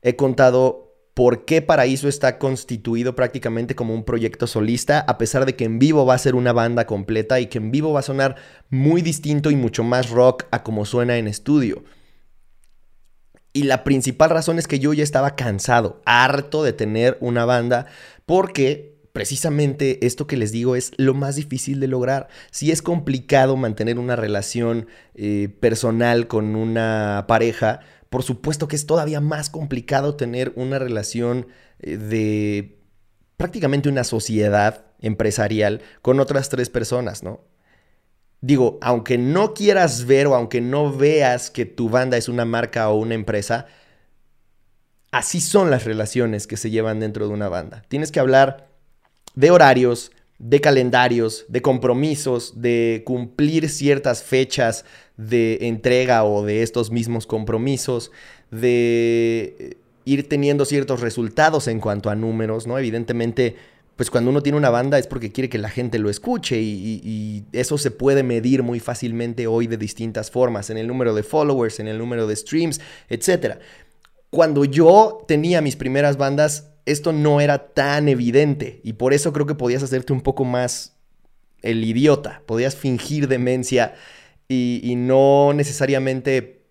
he 0.03 0.15
contado 0.17 0.88
por 1.13 1.45
qué 1.45 1.61
Paraíso 1.61 2.07
está 2.07 2.37
constituido 2.37 3.15
prácticamente 3.15 3.75
como 3.75 3.93
un 3.93 4.03
proyecto 4.03 4.47
solista, 4.47 4.99
a 5.01 5.17
pesar 5.17 5.45
de 5.45 5.55
que 5.55 5.65
en 5.65 5.79
vivo 5.79 6.05
va 6.05 6.13
a 6.13 6.19
ser 6.19 6.35
una 6.35 6.53
banda 6.53 6.85
completa 6.85 7.39
y 7.39 7.47
que 7.47 7.57
en 7.57 7.71
vivo 7.71 7.91
va 7.91 7.99
a 7.99 8.03
sonar 8.03 8.35
muy 8.69 9.01
distinto 9.01 9.51
y 9.51 9.55
mucho 9.55 9.83
más 9.83 10.09
rock 10.09 10.45
a 10.51 10.63
como 10.63 10.85
suena 10.85 11.17
en 11.17 11.27
estudio. 11.27 11.83
Y 13.51 13.63
la 13.63 13.83
principal 13.83 14.29
razón 14.29 14.59
es 14.59 14.67
que 14.67 14.79
yo 14.79 14.93
ya 14.93 15.03
estaba 15.03 15.35
cansado, 15.35 16.01
harto 16.05 16.63
de 16.63 16.71
tener 16.73 17.17
una 17.19 17.45
banda, 17.45 17.87
porque 18.25 18.99
precisamente 19.11 20.05
esto 20.05 20.27
que 20.27 20.37
les 20.37 20.51
digo 20.51 20.75
es 20.75 20.91
lo 20.97 21.13
más 21.13 21.35
difícil 21.35 21.79
de 21.79 21.87
lograr. 21.87 22.27
Si 22.51 22.71
es 22.71 22.81
complicado 22.81 23.57
mantener 23.57 23.97
una 23.99 24.15
relación 24.15 24.87
eh, 25.15 25.49
personal 25.59 26.27
con 26.27 26.55
una 26.55 27.25
pareja, 27.27 27.81
por 28.09 28.23
supuesto 28.23 28.67
que 28.67 28.75
es 28.75 28.85
todavía 28.85 29.21
más 29.21 29.49
complicado 29.49 30.15
tener 30.15 30.51
una 30.55 30.79
relación 30.79 31.47
eh, 31.79 31.97
de 31.97 32.79
prácticamente 33.37 33.89
una 33.89 34.03
sociedad 34.03 34.85
empresarial 34.99 35.81
con 36.01 36.19
otras 36.19 36.49
tres 36.49 36.69
personas, 36.69 37.23
¿no? 37.23 37.41
Digo, 38.41 38.79
aunque 38.81 39.17
no 39.17 39.53
quieras 39.53 40.05
ver 40.05 40.27
o 40.27 40.35
aunque 40.35 40.61
no 40.61 40.95
veas 40.95 41.49
que 41.49 41.65
tu 41.65 41.89
banda 41.89 42.17
es 42.17 42.29
una 42.29 42.45
marca 42.45 42.89
o 42.89 42.95
una 42.95 43.13
empresa, 43.13 43.67
así 45.11 45.41
son 45.41 45.69
las 45.69 45.83
relaciones 45.83 46.47
que 46.47 46.57
se 46.57 46.69
llevan 46.69 46.99
dentro 46.99 47.27
de 47.27 47.33
una 47.33 47.49
banda. 47.49 47.83
Tienes 47.89 48.11
que 48.11 48.19
hablar 48.19 48.69
de 49.35 49.51
horarios, 49.51 50.11
de 50.39 50.61
calendarios, 50.61 51.45
de 51.49 51.61
compromisos, 51.61 52.61
de 52.61 53.03
cumplir 53.05 53.69
ciertas 53.69 54.23
fechas 54.23 54.85
de 55.17 55.59
entrega 55.61 56.23
o 56.23 56.45
de 56.45 56.63
estos 56.63 56.91
mismos 56.91 57.27
compromisos, 57.27 58.11
de 58.49 59.77
ir 60.05 60.27
teniendo 60.29 60.65
ciertos 60.65 61.01
resultados 61.01 61.67
en 61.67 61.79
cuanto 61.79 62.09
a 62.09 62.15
números, 62.15 62.65
¿no? 62.67 62.79
Evidentemente, 62.79 63.57
pues 63.97 64.09
cuando 64.09 64.31
uno 64.31 64.41
tiene 64.41 64.57
una 64.57 64.69
banda 64.69 64.97
es 64.97 65.07
porque 65.07 65.31
quiere 65.31 65.49
que 65.49 65.57
la 65.57 65.69
gente 65.69 65.99
lo 65.99 66.09
escuche 66.09 66.59
y, 66.61 67.43
eso 67.51 67.77
se 67.77 67.91
puede 67.91 68.23
medir 68.23 68.63
muy 68.63 68.79
fácilmente 68.79 69.45
hoy 69.45 69.67
de 69.67 69.75
distintas 69.75 70.31
formas, 70.31 70.69
en 70.69 70.77
el 70.77 70.87
número 70.87 71.13
de 71.13 71.23
followers, 71.23 71.81
en 71.81 71.89
el 71.89 71.97
número 71.97 72.25
de 72.25 72.35
streams, 72.35 72.79
etc. 73.09 73.57
Cuando 74.29 74.65
yo 74.65 75.23
tenía 75.27 75.61
mis 75.61 75.75
primeras 75.75 76.17
bandas, 76.17 76.71
esto 76.85 77.11
no 77.11 77.41
era 77.41 77.73
tan 77.73 78.07
evidente 78.07 78.81
y 78.83 78.93
por 78.93 79.13
eso 79.13 79.33
creo 79.33 79.45
que 79.45 79.55
podías 79.55 79.83
hacerte 79.83 80.13
un 80.13 80.21
poco 80.21 80.45
más 80.45 80.95
el 81.61 81.83
idiota, 81.83 82.41
podías 82.45 82.75
fingir 82.75 83.27
demencia 83.27 83.95
y, 84.47 84.95
no 84.97 85.53
necesariamente 85.53 86.63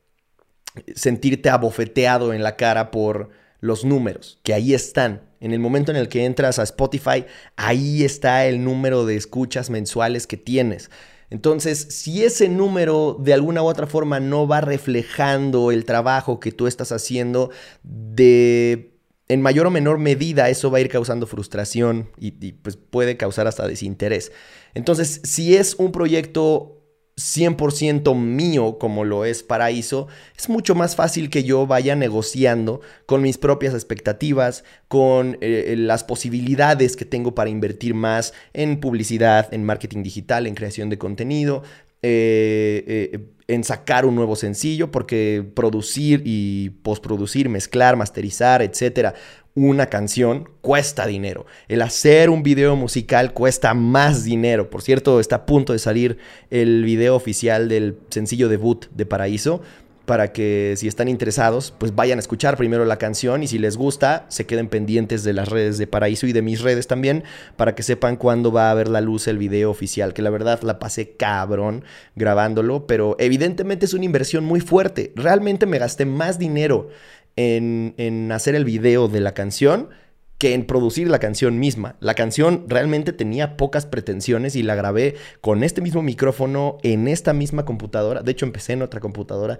sentirte 0.94 1.48
abofeteado 1.48 2.32
en 2.32 2.42
la 2.42 2.56
cara 2.56 2.90
por 2.90 3.30
los 3.60 3.84
números, 3.84 4.40
que 4.42 4.54
ahí 4.54 4.74
están. 4.74 5.22
En 5.40 5.52
el 5.52 5.60
momento 5.60 5.92
en 5.92 5.96
el 5.96 6.08
que 6.08 6.24
entras 6.24 6.58
a 6.58 6.64
Spotify, 6.64 7.24
ahí 7.54 8.02
está 8.02 8.46
el 8.46 8.64
número 8.64 9.06
de 9.06 9.14
escuchas 9.14 9.70
mensuales 9.70 10.26
que 10.26 10.36
tienes. 10.36 10.90
Entonces, 11.30 11.86
si 11.90 12.24
ese 12.24 12.48
número 12.48 13.16
de 13.20 13.34
alguna 13.34 13.62
u 13.62 13.66
otra 13.66 13.86
forma 13.86 14.18
no 14.20 14.46
va 14.46 14.60
reflejando 14.60 15.70
el 15.70 15.84
trabajo 15.84 16.40
que 16.40 16.52
tú 16.52 16.66
estás 16.66 16.92
haciendo, 16.92 17.50
de 17.82 18.94
en 19.28 19.42
mayor 19.42 19.66
o 19.66 19.70
menor 19.70 19.98
medida 19.98 20.48
eso 20.48 20.70
va 20.70 20.78
a 20.78 20.80
ir 20.80 20.88
causando 20.88 21.26
frustración 21.26 22.10
y, 22.18 22.30
pues 22.52 22.76
puede 22.76 23.16
causar 23.16 23.46
hasta 23.46 23.68
desinterés. 23.68 24.32
Entonces, 24.74 25.20
si 25.24 25.56
es 25.56 25.74
un 25.74 25.92
proyecto 25.92 26.77
100% 27.18 28.14
mío 28.14 28.78
como 28.78 29.04
lo 29.04 29.24
es 29.24 29.42
Paraíso, 29.42 30.06
es 30.36 30.48
mucho 30.48 30.76
más 30.76 30.94
fácil 30.94 31.30
que 31.30 31.42
yo 31.42 31.66
vaya 31.66 31.96
negociando 31.96 32.80
con 33.06 33.22
mis 33.22 33.38
propias 33.38 33.74
expectativas, 33.74 34.62
con 34.86 35.36
eh, 35.40 35.74
las 35.76 36.04
posibilidades 36.04 36.96
que 36.96 37.04
tengo 37.04 37.34
para 37.34 37.50
invertir 37.50 37.94
más 37.94 38.32
en 38.54 38.78
publicidad, 38.78 39.52
en 39.52 39.64
marketing 39.64 40.04
digital, 40.04 40.46
en 40.46 40.54
creación 40.54 40.90
de 40.90 40.98
contenido, 40.98 41.64
eh, 42.02 42.84
eh, 43.12 43.20
en 43.48 43.64
sacar 43.64 44.04
un 44.04 44.14
nuevo 44.14 44.36
sencillo, 44.36 44.90
porque 44.90 45.44
producir 45.54 46.22
y 46.24 46.70
postproducir, 46.82 47.48
mezclar, 47.48 47.96
masterizar, 47.96 48.62
etcétera, 48.62 49.14
una 49.54 49.86
canción 49.86 50.48
cuesta 50.60 51.06
dinero. 51.06 51.46
El 51.66 51.82
hacer 51.82 52.30
un 52.30 52.42
video 52.42 52.76
musical 52.76 53.32
cuesta 53.32 53.74
más 53.74 54.22
dinero. 54.22 54.70
Por 54.70 54.82
cierto, 54.82 55.18
está 55.18 55.36
a 55.36 55.46
punto 55.46 55.72
de 55.72 55.78
salir 55.78 56.18
el 56.50 56.84
video 56.84 57.16
oficial 57.16 57.68
del 57.68 57.98
sencillo 58.10 58.48
debut 58.48 58.86
de 58.90 59.06
Paraíso 59.06 59.62
para 60.08 60.32
que 60.32 60.72
si 60.78 60.88
están 60.88 61.06
interesados, 61.06 61.74
pues 61.76 61.94
vayan 61.94 62.18
a 62.18 62.20
escuchar 62.20 62.56
primero 62.56 62.86
la 62.86 62.96
canción 62.96 63.42
y 63.42 63.46
si 63.46 63.58
les 63.58 63.76
gusta, 63.76 64.24
se 64.28 64.46
queden 64.46 64.68
pendientes 64.68 65.22
de 65.22 65.34
las 65.34 65.50
redes 65.50 65.76
de 65.76 65.86
Paraíso 65.86 66.26
y 66.26 66.32
de 66.32 66.40
mis 66.40 66.62
redes 66.62 66.86
también, 66.86 67.24
para 67.56 67.74
que 67.74 67.82
sepan 67.82 68.16
cuándo 68.16 68.50
va 68.50 68.70
a 68.70 68.74
ver 68.74 68.88
la 68.88 69.02
luz 69.02 69.28
el 69.28 69.36
video 69.36 69.70
oficial, 69.70 70.14
que 70.14 70.22
la 70.22 70.30
verdad 70.30 70.62
la 70.62 70.78
pasé 70.78 71.10
cabrón 71.10 71.84
grabándolo, 72.16 72.86
pero 72.86 73.16
evidentemente 73.18 73.84
es 73.84 73.92
una 73.92 74.06
inversión 74.06 74.46
muy 74.46 74.60
fuerte. 74.60 75.12
Realmente 75.14 75.66
me 75.66 75.78
gasté 75.78 76.06
más 76.06 76.38
dinero 76.38 76.88
en, 77.36 77.92
en 77.98 78.32
hacer 78.32 78.54
el 78.54 78.64
video 78.64 79.08
de 79.08 79.20
la 79.20 79.34
canción 79.34 79.90
que 80.38 80.54
en 80.54 80.64
producir 80.64 81.08
la 81.08 81.18
canción 81.18 81.58
misma. 81.58 81.96
La 82.00 82.14
canción 82.14 82.64
realmente 82.66 83.12
tenía 83.12 83.58
pocas 83.58 83.84
pretensiones 83.84 84.56
y 84.56 84.62
la 84.62 84.74
grabé 84.74 85.16
con 85.42 85.64
este 85.64 85.82
mismo 85.82 86.00
micrófono 86.00 86.78
en 86.82 87.08
esta 87.08 87.34
misma 87.34 87.66
computadora. 87.66 88.22
De 88.22 88.32
hecho, 88.32 88.46
empecé 88.46 88.72
en 88.72 88.82
otra 88.82 89.00
computadora 89.00 89.58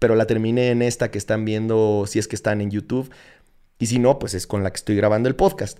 pero 0.00 0.16
la 0.16 0.26
terminé 0.26 0.70
en 0.70 0.82
esta 0.82 1.12
que 1.12 1.18
están 1.18 1.44
viendo 1.44 2.04
si 2.08 2.18
es 2.18 2.26
que 2.26 2.34
están 2.34 2.60
en 2.60 2.72
YouTube. 2.72 3.10
Y 3.78 3.86
si 3.86 4.00
no, 4.00 4.18
pues 4.18 4.34
es 4.34 4.48
con 4.48 4.64
la 4.64 4.70
que 4.70 4.78
estoy 4.78 4.96
grabando 4.96 5.28
el 5.28 5.36
podcast. 5.36 5.78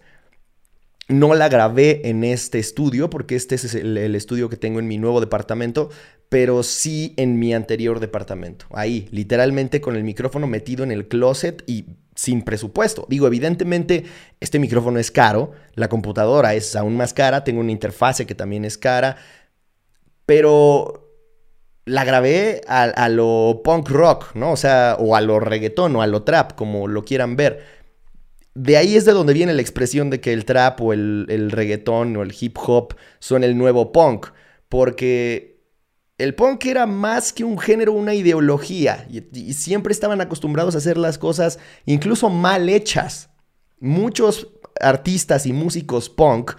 No 1.09 1.35
la 1.35 1.49
grabé 1.49 2.09
en 2.09 2.23
este 2.23 2.61
estudio, 2.61 3.11
porque 3.11 3.35
este 3.35 3.57
es 3.57 3.75
el, 3.75 3.97
el, 3.97 4.15
estudio 4.15 4.49
que 4.49 4.57
tengo 4.57 4.79
en 4.79 4.87
mi 4.87 4.97
nuevo 4.97 5.21
departamento, 5.21 5.91
pero 6.29 6.63
sí 6.63 7.15
en 7.17 7.39
mi 7.39 7.53
anterior 7.53 7.99
departamento. 7.99 8.67
Ahí, 8.71 9.09
literalmente 9.11 9.81
con 9.81 9.97
el 9.97 10.05
micrófono 10.05 10.47
metido 10.47 10.85
en 10.85 10.93
el 10.93 11.09
closet 11.09 11.65
y 11.67 11.87
sin 12.15 12.43
presupuesto. 12.43 13.07
Digo, 13.09 13.27
evidentemente, 13.27 14.05
este 14.39 14.59
micrófono 14.59 14.99
es 14.99 15.11
caro, 15.11 15.53
la 15.75 15.89
computadora 15.89 16.55
es 16.55 16.77
aún 16.77 16.97
más 16.97 17.15
cara, 17.15 17.43
tengo 17.43 17.61
una 17.61 17.73
interfase 17.73 18.27
que 18.27 18.35
también 18.35 18.65
es 18.65 18.79
cara, 18.79 19.17
pero 20.27 21.10
la 21.85 22.05
grabé 22.05 22.61
a, 22.69 23.09
lo 23.09 23.63
punk 23.65 23.89
rock, 23.89 24.35
¿no? 24.35 24.53
O 24.53 24.57
sea, 24.57 24.97
o 24.99 25.17
a 25.17 25.21
lo 25.21 25.41
reggaetón 25.41 25.97
o 25.97 26.03
a 26.03 26.07
lo 26.07 26.23
trap, 26.23 26.55
como 26.55 26.89
lo 26.89 27.05
quieran 27.05 27.37
ver. 27.37 27.65
De 28.55 28.77
ahí 28.77 28.97
es 28.97 29.05
de 29.05 29.13
donde 29.13 29.33
viene 29.33 29.55
la 29.55 29.63
expresión 29.63 30.11
de 30.11 30.21
que 30.21 30.33
el 30.33 30.45
trap 30.45 30.81
o 30.81 30.93
el, 30.93 31.27
el 31.29 31.51
reggaetón 31.51 32.17
o 32.17 32.23
el 32.23 32.35
hip 32.39 32.59
hop 32.59 32.95
son 33.19 33.45
el 33.45 33.57
nuevo 33.57 33.93
punk. 33.93 34.29
Porque 34.69 35.51
el 36.21 36.35
punk 36.35 36.67
era 36.67 36.87
más 36.87 37.33
que 37.33 37.45
un 37.45 37.59
género, 37.59 37.93
una 37.93 38.15
ideología. 38.15 39.07
Y 39.11 39.55
siempre 39.55 39.93
estaban 39.93 40.21
acostumbrados 40.21 40.75
a 40.75 40.79
hacer 40.79 40.99
las 40.99 41.19
cosas 41.19 41.59
incluso 41.87 42.29
mal 42.29 42.69
hechas. 42.69 43.31
Muchos 43.81 44.49
artistas 44.81 45.47
y 45.47 45.53
músicos 45.53 46.09
punk 46.11 46.53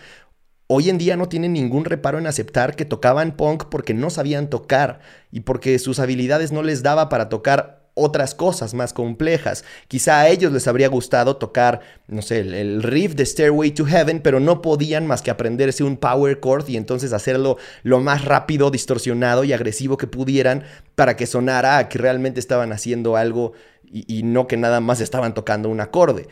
hoy 0.73 0.89
en 0.89 0.97
día 0.97 1.17
no 1.17 1.27
tienen 1.27 1.51
ningún 1.51 1.83
reparo 1.83 2.17
en 2.17 2.27
aceptar 2.27 2.77
que 2.77 2.85
tocaban 2.85 3.35
punk 3.35 3.65
porque 3.65 3.93
no 3.93 4.09
sabían 4.09 4.49
tocar 4.49 5.01
y 5.29 5.41
porque 5.41 5.77
sus 5.79 5.99
habilidades 5.99 6.53
no 6.53 6.63
les 6.63 6.81
daba 6.81 7.09
para 7.09 7.27
tocar 7.27 7.81
otras 7.93 8.33
cosas 8.33 8.73
más 8.73 8.93
complejas. 8.93 9.65
Quizá 9.89 10.21
a 10.21 10.29
ellos 10.29 10.53
les 10.53 10.69
habría 10.69 10.87
gustado 10.87 11.35
tocar, 11.35 11.81
no 12.07 12.21
sé, 12.21 12.39
el, 12.39 12.81
riff 12.83 13.15
de 13.15 13.25
Stairway 13.25 13.71
to 13.71 13.85
Heaven, 13.85 14.21
pero 14.21 14.39
no 14.39 14.61
podían 14.61 15.05
más 15.07 15.21
que 15.21 15.29
aprenderse 15.29 15.83
un 15.83 15.97
power 15.97 16.39
chord 16.39 16.69
y 16.69 16.77
entonces 16.77 17.11
hacerlo 17.11 17.57
lo 17.83 17.99
más 17.99 18.23
rápido, 18.23 18.71
distorsionado 18.71 19.43
y 19.43 19.51
agresivo 19.51 19.97
que 19.97 20.07
pudieran 20.07 20.63
para 20.95 21.17
que 21.17 21.27
sonara 21.27 21.89
que 21.89 21.97
realmente 21.97 22.39
estaban 22.39 22.71
haciendo 22.71 23.17
algo 23.17 23.51
y 23.83 24.23
no 24.23 24.47
que 24.47 24.55
nada 24.55 24.79
más 24.79 25.01
estaban 25.01 25.33
tocando 25.33 25.67
un 25.67 25.81
acorde 25.81 26.29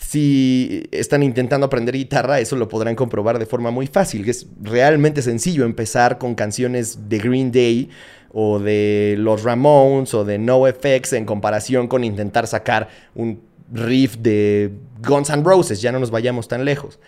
si 0.00 0.88
están 0.90 1.22
intentando 1.22 1.66
aprender 1.66 1.94
guitarra, 1.94 2.40
eso 2.40 2.56
lo 2.56 2.68
podrán 2.68 2.96
comprobar 2.96 3.38
de 3.38 3.46
forma 3.46 3.70
muy 3.70 3.86
fácil, 3.86 4.28
es 4.28 4.46
realmente 4.62 5.22
sencillo 5.22 5.64
empezar 5.64 6.18
con 6.18 6.34
canciones 6.34 7.08
de 7.08 7.18
Green 7.18 7.52
Day 7.52 7.90
o 8.32 8.58
de 8.58 9.16
los 9.18 9.42
Ramones 9.42 10.14
o 10.14 10.24
de 10.24 10.38
NoFX 10.38 11.12
en 11.12 11.24
comparación 11.24 11.86
con 11.86 12.04
intentar 12.04 12.46
sacar 12.46 12.88
un 13.14 13.40
riff 13.72 14.16
de 14.16 14.72
Guns 15.06 15.30
N' 15.30 15.44
Roses, 15.44 15.80
ya 15.80 15.92
no 15.92 16.00
nos 16.00 16.10
vayamos 16.10 16.48
tan 16.48 16.64
lejos. 16.64 16.98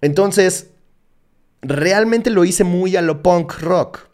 Entonces, 0.00 0.70
realmente 1.60 2.30
lo 2.30 2.44
hice 2.44 2.64
muy 2.64 2.96
a 2.96 3.02
lo 3.02 3.22
punk 3.22 3.60
rock. 3.60 4.08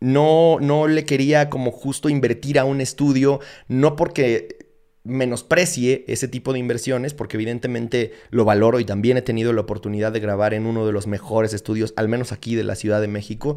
No, 0.00 0.58
no 0.60 0.86
le 0.86 1.04
quería 1.04 1.48
como 1.48 1.70
justo 1.70 2.08
invertir 2.08 2.58
a 2.58 2.64
un 2.64 2.80
estudio, 2.80 3.40
no 3.68 3.96
porque 3.96 4.63
menosprecie 5.04 6.04
ese 6.08 6.28
tipo 6.28 6.52
de 6.52 6.58
inversiones 6.58 7.12
porque 7.12 7.36
evidentemente 7.36 8.12
lo 8.30 8.44
valoro 8.44 8.80
y 8.80 8.84
también 8.84 9.18
he 9.18 9.22
tenido 9.22 9.52
la 9.52 9.60
oportunidad 9.60 10.12
de 10.12 10.20
grabar 10.20 10.54
en 10.54 10.66
uno 10.66 10.86
de 10.86 10.92
los 10.92 11.06
mejores 11.06 11.52
estudios, 11.52 11.92
al 11.96 12.08
menos 12.08 12.32
aquí 12.32 12.54
de 12.54 12.64
la 12.64 12.74
Ciudad 12.74 13.02
de 13.02 13.08
México. 13.08 13.56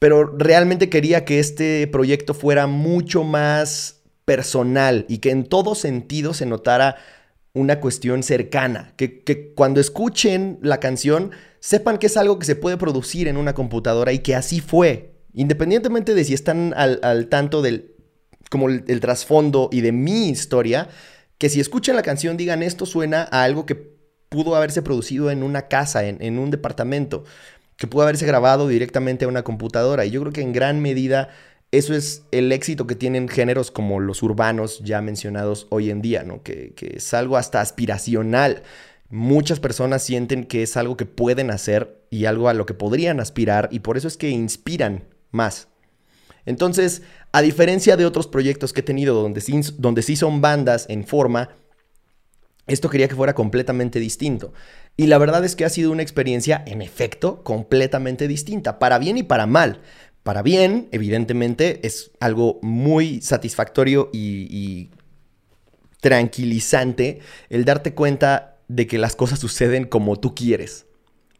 Pero 0.00 0.36
realmente 0.36 0.90
quería 0.90 1.24
que 1.24 1.38
este 1.38 1.86
proyecto 1.86 2.34
fuera 2.34 2.66
mucho 2.66 3.22
más 3.22 4.02
personal 4.24 5.06
y 5.08 5.18
que 5.18 5.30
en 5.30 5.44
todo 5.44 5.74
sentido 5.74 6.34
se 6.34 6.46
notara 6.46 6.96
una 7.52 7.78
cuestión 7.78 8.24
cercana, 8.24 8.92
que, 8.96 9.22
que, 9.22 9.52
cuando 9.54 9.80
escuchen 9.80 10.58
la 10.60 10.80
canción 10.80 11.30
sepan 11.60 11.98
que 11.98 12.06
es 12.06 12.16
algo 12.16 12.40
que 12.40 12.46
se 12.46 12.56
puede 12.56 12.76
producir 12.76 13.28
en 13.28 13.36
una 13.36 13.54
computadora 13.54 14.12
y 14.12 14.18
que 14.18 14.34
así 14.34 14.60
fue, 14.60 15.14
independientemente 15.32 16.14
de 16.14 16.24
si 16.24 16.34
están 16.34 16.74
al, 16.76 16.98
al 17.04 17.28
tanto 17.28 17.62
del 17.62 17.93
como 18.50 18.68
el, 18.68 19.00
trasfondo 19.00 19.68
y 19.72 19.80
de 19.80 19.92
mi 19.92 20.28
historia, 20.28 20.88
que 21.38 21.48
si 21.48 21.60
escuchan 21.60 21.96
la 21.96 22.02
canción 22.02 22.36
digan 22.36 22.62
esto 22.62 22.86
suena 22.86 23.28
a 23.30 23.42
algo 23.44 23.66
que 23.66 23.74
pudo 23.74 24.56
haberse 24.56 24.82
producido 24.82 25.30
en 25.30 25.42
una 25.42 25.68
casa, 25.68 26.04
en, 26.04 26.22
en 26.22 26.38
un 26.38 26.50
departamento, 26.50 27.24
que 27.76 27.86
pudo 27.86 28.02
haberse 28.02 28.26
grabado 28.26 28.68
directamente 28.68 29.24
a 29.24 29.28
una 29.28 29.42
computadora. 29.42 30.04
Y 30.04 30.10
yo 30.10 30.20
creo 30.20 30.32
que 30.32 30.42
en 30.42 30.52
gran 30.52 30.80
medida 30.80 31.30
eso 31.72 31.94
es 31.94 32.24
el 32.30 32.52
éxito 32.52 32.86
que 32.86 32.94
tienen 32.94 33.28
géneros 33.28 33.70
como 33.70 33.98
los 34.00 34.22
urbanos 34.22 34.80
ya 34.84 35.00
mencionados 35.00 35.66
hoy 35.70 35.90
en 35.90 36.02
día, 36.02 36.22
¿no? 36.22 36.42
Que, 36.42 36.72
que, 36.74 36.96
es 36.96 37.14
algo 37.14 37.36
hasta 37.36 37.60
aspiracional. 37.60 38.62
Muchas 39.10 39.60
personas 39.60 40.02
sienten 40.02 40.44
que 40.44 40.62
es 40.62 40.76
algo 40.76 40.96
que 40.96 41.06
pueden 41.06 41.50
hacer 41.50 42.04
y 42.10 42.26
algo 42.26 42.48
a 42.48 42.54
lo 42.54 42.64
que 42.66 42.74
podrían 42.74 43.20
aspirar 43.20 43.68
y 43.72 43.80
por 43.80 43.96
eso 43.96 44.08
es 44.08 44.16
que 44.16 44.28
inspiran 44.28 45.04
más. 45.30 45.68
Entonces, 46.46 47.02
a 47.32 47.42
diferencia 47.42 47.96
de 47.96 48.06
otros 48.06 48.26
proyectos 48.26 48.72
que 48.72 48.80
he 48.80 48.84
tenido 48.84 49.22
donde 49.22 50.02
sí, 50.02 50.16
son 50.16 50.40
bandas 50.40 50.86
en 50.88 51.06
forma, 51.06 51.50
esto 52.66 52.88
quería 52.88 53.08
que 53.08 53.14
fuera 53.14 53.34
completamente 53.34 53.98
distinto. 54.00 54.52
Y 54.96 55.06
la 55.06 55.18
verdad 55.18 55.44
es 55.44 55.56
que 55.56 55.64
ha 55.64 55.70
sido 55.70 55.90
una 55.90 56.02
experiencia, 56.02 56.62
en 56.66 56.82
efecto, 56.82 57.42
completamente 57.42 58.28
distinta, 58.28 58.78
para 58.78 58.98
bien 58.98 59.18
y 59.18 59.22
para 59.22 59.46
mal. 59.46 59.80
Para 60.22 60.42
bien, 60.42 60.88
evidentemente, 60.92 61.86
es 61.86 62.12
algo 62.20 62.58
muy 62.62 63.20
satisfactorio 63.20 64.10
y 64.12 64.90
tranquilizante 66.00 67.20
el 67.48 67.64
darte 67.64 67.94
cuenta 67.94 68.58
de 68.68 68.86
que 68.86 68.98
las 68.98 69.16
cosas 69.16 69.38
suceden 69.38 69.84
como 69.84 70.20
tú 70.20 70.34
quieres. 70.34 70.86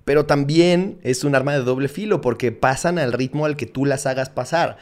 Pero 0.05 0.27
también 0.27 0.99
es 1.03 1.25
un 1.25 1.35
arma 1.35 1.53
de 1.53 1.63
doble 1.63 1.89
filo 1.89 2.21
porque 2.21 2.53
pasan 2.53 2.99
al 2.99 3.13
ritmo 3.13 3.47
al 3.47 3.57
que 3.57 3.67
tú 3.67 3.85
las 3.85 4.07
hagas 4.07 4.31
pasar. 4.31 4.77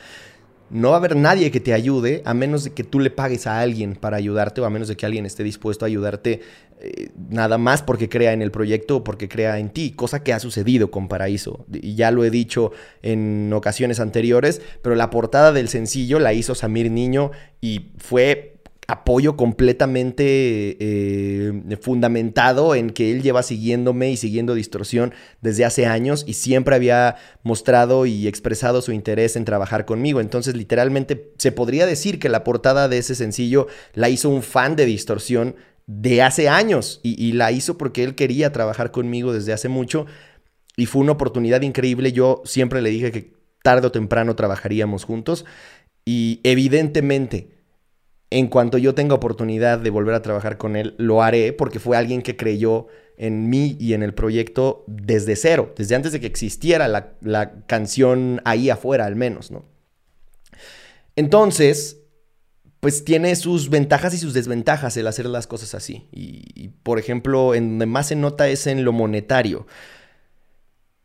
No 0.70 0.88
va 0.88 0.94
a 0.94 0.98
haber 0.98 1.16
nadie 1.16 1.50
que 1.50 1.60
te 1.60 1.74
ayude 1.74 2.22
a 2.24 2.32
menos 2.32 2.64
de 2.64 2.70
que 2.72 2.82
tú 2.82 2.98
le 2.98 3.10
pagues 3.10 3.46
a 3.46 3.60
alguien 3.60 3.94
para 3.94 4.16
ayudarte 4.16 4.62
o 4.62 4.64
a 4.64 4.70
menos 4.70 4.88
de 4.88 4.96
que 4.96 5.04
alguien 5.04 5.26
esté 5.26 5.44
dispuesto 5.44 5.84
a 5.84 5.88
ayudarte 5.88 6.40
eh, 6.80 7.10
nada 7.28 7.58
más 7.58 7.82
porque 7.82 8.08
crea 8.08 8.32
en 8.32 8.40
el 8.40 8.50
proyecto 8.50 8.96
o 8.96 9.04
porque 9.04 9.28
crea 9.28 9.58
en 9.58 9.68
ti, 9.68 9.92
cosa 9.92 10.24
que 10.24 10.32
ha 10.32 10.40
sucedido 10.40 10.90
con 10.90 11.08
Paraíso. 11.08 11.66
Y 11.70 11.94
ya 11.94 12.10
lo 12.10 12.24
he 12.24 12.30
dicho 12.30 12.72
en 13.02 13.52
ocasiones 13.52 14.00
anteriores, 14.00 14.62
pero 14.80 14.96
la 14.96 15.10
portada 15.10 15.52
del 15.52 15.68
sencillo 15.68 16.18
la 16.18 16.32
hizo 16.32 16.54
Samir 16.54 16.90
Niño 16.90 17.32
y 17.60 17.90
fue 17.98 18.51
apoyo 18.92 19.36
completamente 19.36 20.76
eh, 20.78 21.52
fundamentado 21.80 22.74
en 22.74 22.90
que 22.90 23.10
él 23.10 23.22
lleva 23.22 23.42
siguiéndome 23.42 24.10
y 24.10 24.18
siguiendo 24.18 24.54
Distorsión 24.54 25.14
desde 25.40 25.64
hace 25.64 25.86
años 25.86 26.24
y 26.26 26.34
siempre 26.34 26.76
había 26.76 27.16
mostrado 27.42 28.04
y 28.04 28.28
expresado 28.28 28.82
su 28.82 28.92
interés 28.92 29.34
en 29.36 29.46
trabajar 29.46 29.86
conmigo. 29.86 30.20
Entonces, 30.20 30.54
literalmente, 30.56 31.32
se 31.38 31.52
podría 31.52 31.86
decir 31.86 32.18
que 32.18 32.28
la 32.28 32.44
portada 32.44 32.88
de 32.88 32.98
ese 32.98 33.14
sencillo 33.14 33.66
la 33.94 34.10
hizo 34.10 34.28
un 34.28 34.42
fan 34.42 34.76
de 34.76 34.84
Distorsión 34.84 35.56
de 35.86 36.20
hace 36.20 36.50
años 36.50 37.00
y, 37.02 37.20
y 37.22 37.32
la 37.32 37.50
hizo 37.50 37.78
porque 37.78 38.04
él 38.04 38.14
quería 38.14 38.52
trabajar 38.52 38.90
conmigo 38.90 39.32
desde 39.32 39.54
hace 39.54 39.68
mucho. 39.68 40.06
y 40.76 40.86
fue 40.86 41.00
una 41.00 41.12
oportunidad 41.12 41.62
increíble. 41.62 42.12
Yo 42.12 42.42
siempre 42.44 42.82
le 42.82 42.90
dije 42.90 43.10
que 43.10 43.32
tarde 43.62 43.86
o 43.86 43.92
temprano 43.92 44.36
trabajaríamos 44.36 45.04
juntos 45.04 45.46
y 46.04 46.40
evidentemente 46.42 47.61
en 48.38 48.48
cuanto 48.48 48.78
yo 48.78 48.94
tenga 48.94 49.14
oportunidad 49.14 49.78
de 49.78 49.90
volver 49.90 50.14
a 50.14 50.22
trabajar 50.22 50.58
con 50.58 50.76
él, 50.76 50.94
lo 50.98 51.22
haré 51.22 51.52
porque 51.52 51.78
fue 51.78 51.96
alguien 51.96 52.22
que 52.22 52.36
creyó 52.36 52.86
en 53.16 53.48
mí 53.48 53.76
y 53.78 53.94
en 53.94 54.02
el 54.02 54.14
proyecto 54.14 54.84
desde 54.86 55.36
cero, 55.36 55.72
desde 55.76 55.94
antes 55.94 56.12
de 56.12 56.20
que 56.20 56.26
existiera 56.26 56.88
la, 56.88 57.12
la 57.20 57.64
canción 57.66 58.40
ahí 58.44 58.70
afuera 58.70 59.06
al 59.06 59.16
menos, 59.16 59.50
¿no? 59.50 59.64
Entonces, 61.14 61.98
pues 62.82 63.04
tiene 63.04 63.36
sus 63.36 63.70
ventajas 63.70 64.12
y 64.12 64.18
sus 64.18 64.34
desventajas 64.34 64.96
el 64.96 65.06
hacer 65.06 65.26
las 65.26 65.46
cosas 65.46 65.72
así. 65.76 66.08
Y, 66.10 66.70
por 66.82 66.98
ejemplo, 66.98 67.54
en 67.54 67.70
donde 67.70 67.86
más 67.86 68.08
se 68.08 68.16
nota 68.16 68.48
es 68.48 68.66
en 68.66 68.84
lo 68.84 68.90
monetario. 68.90 69.68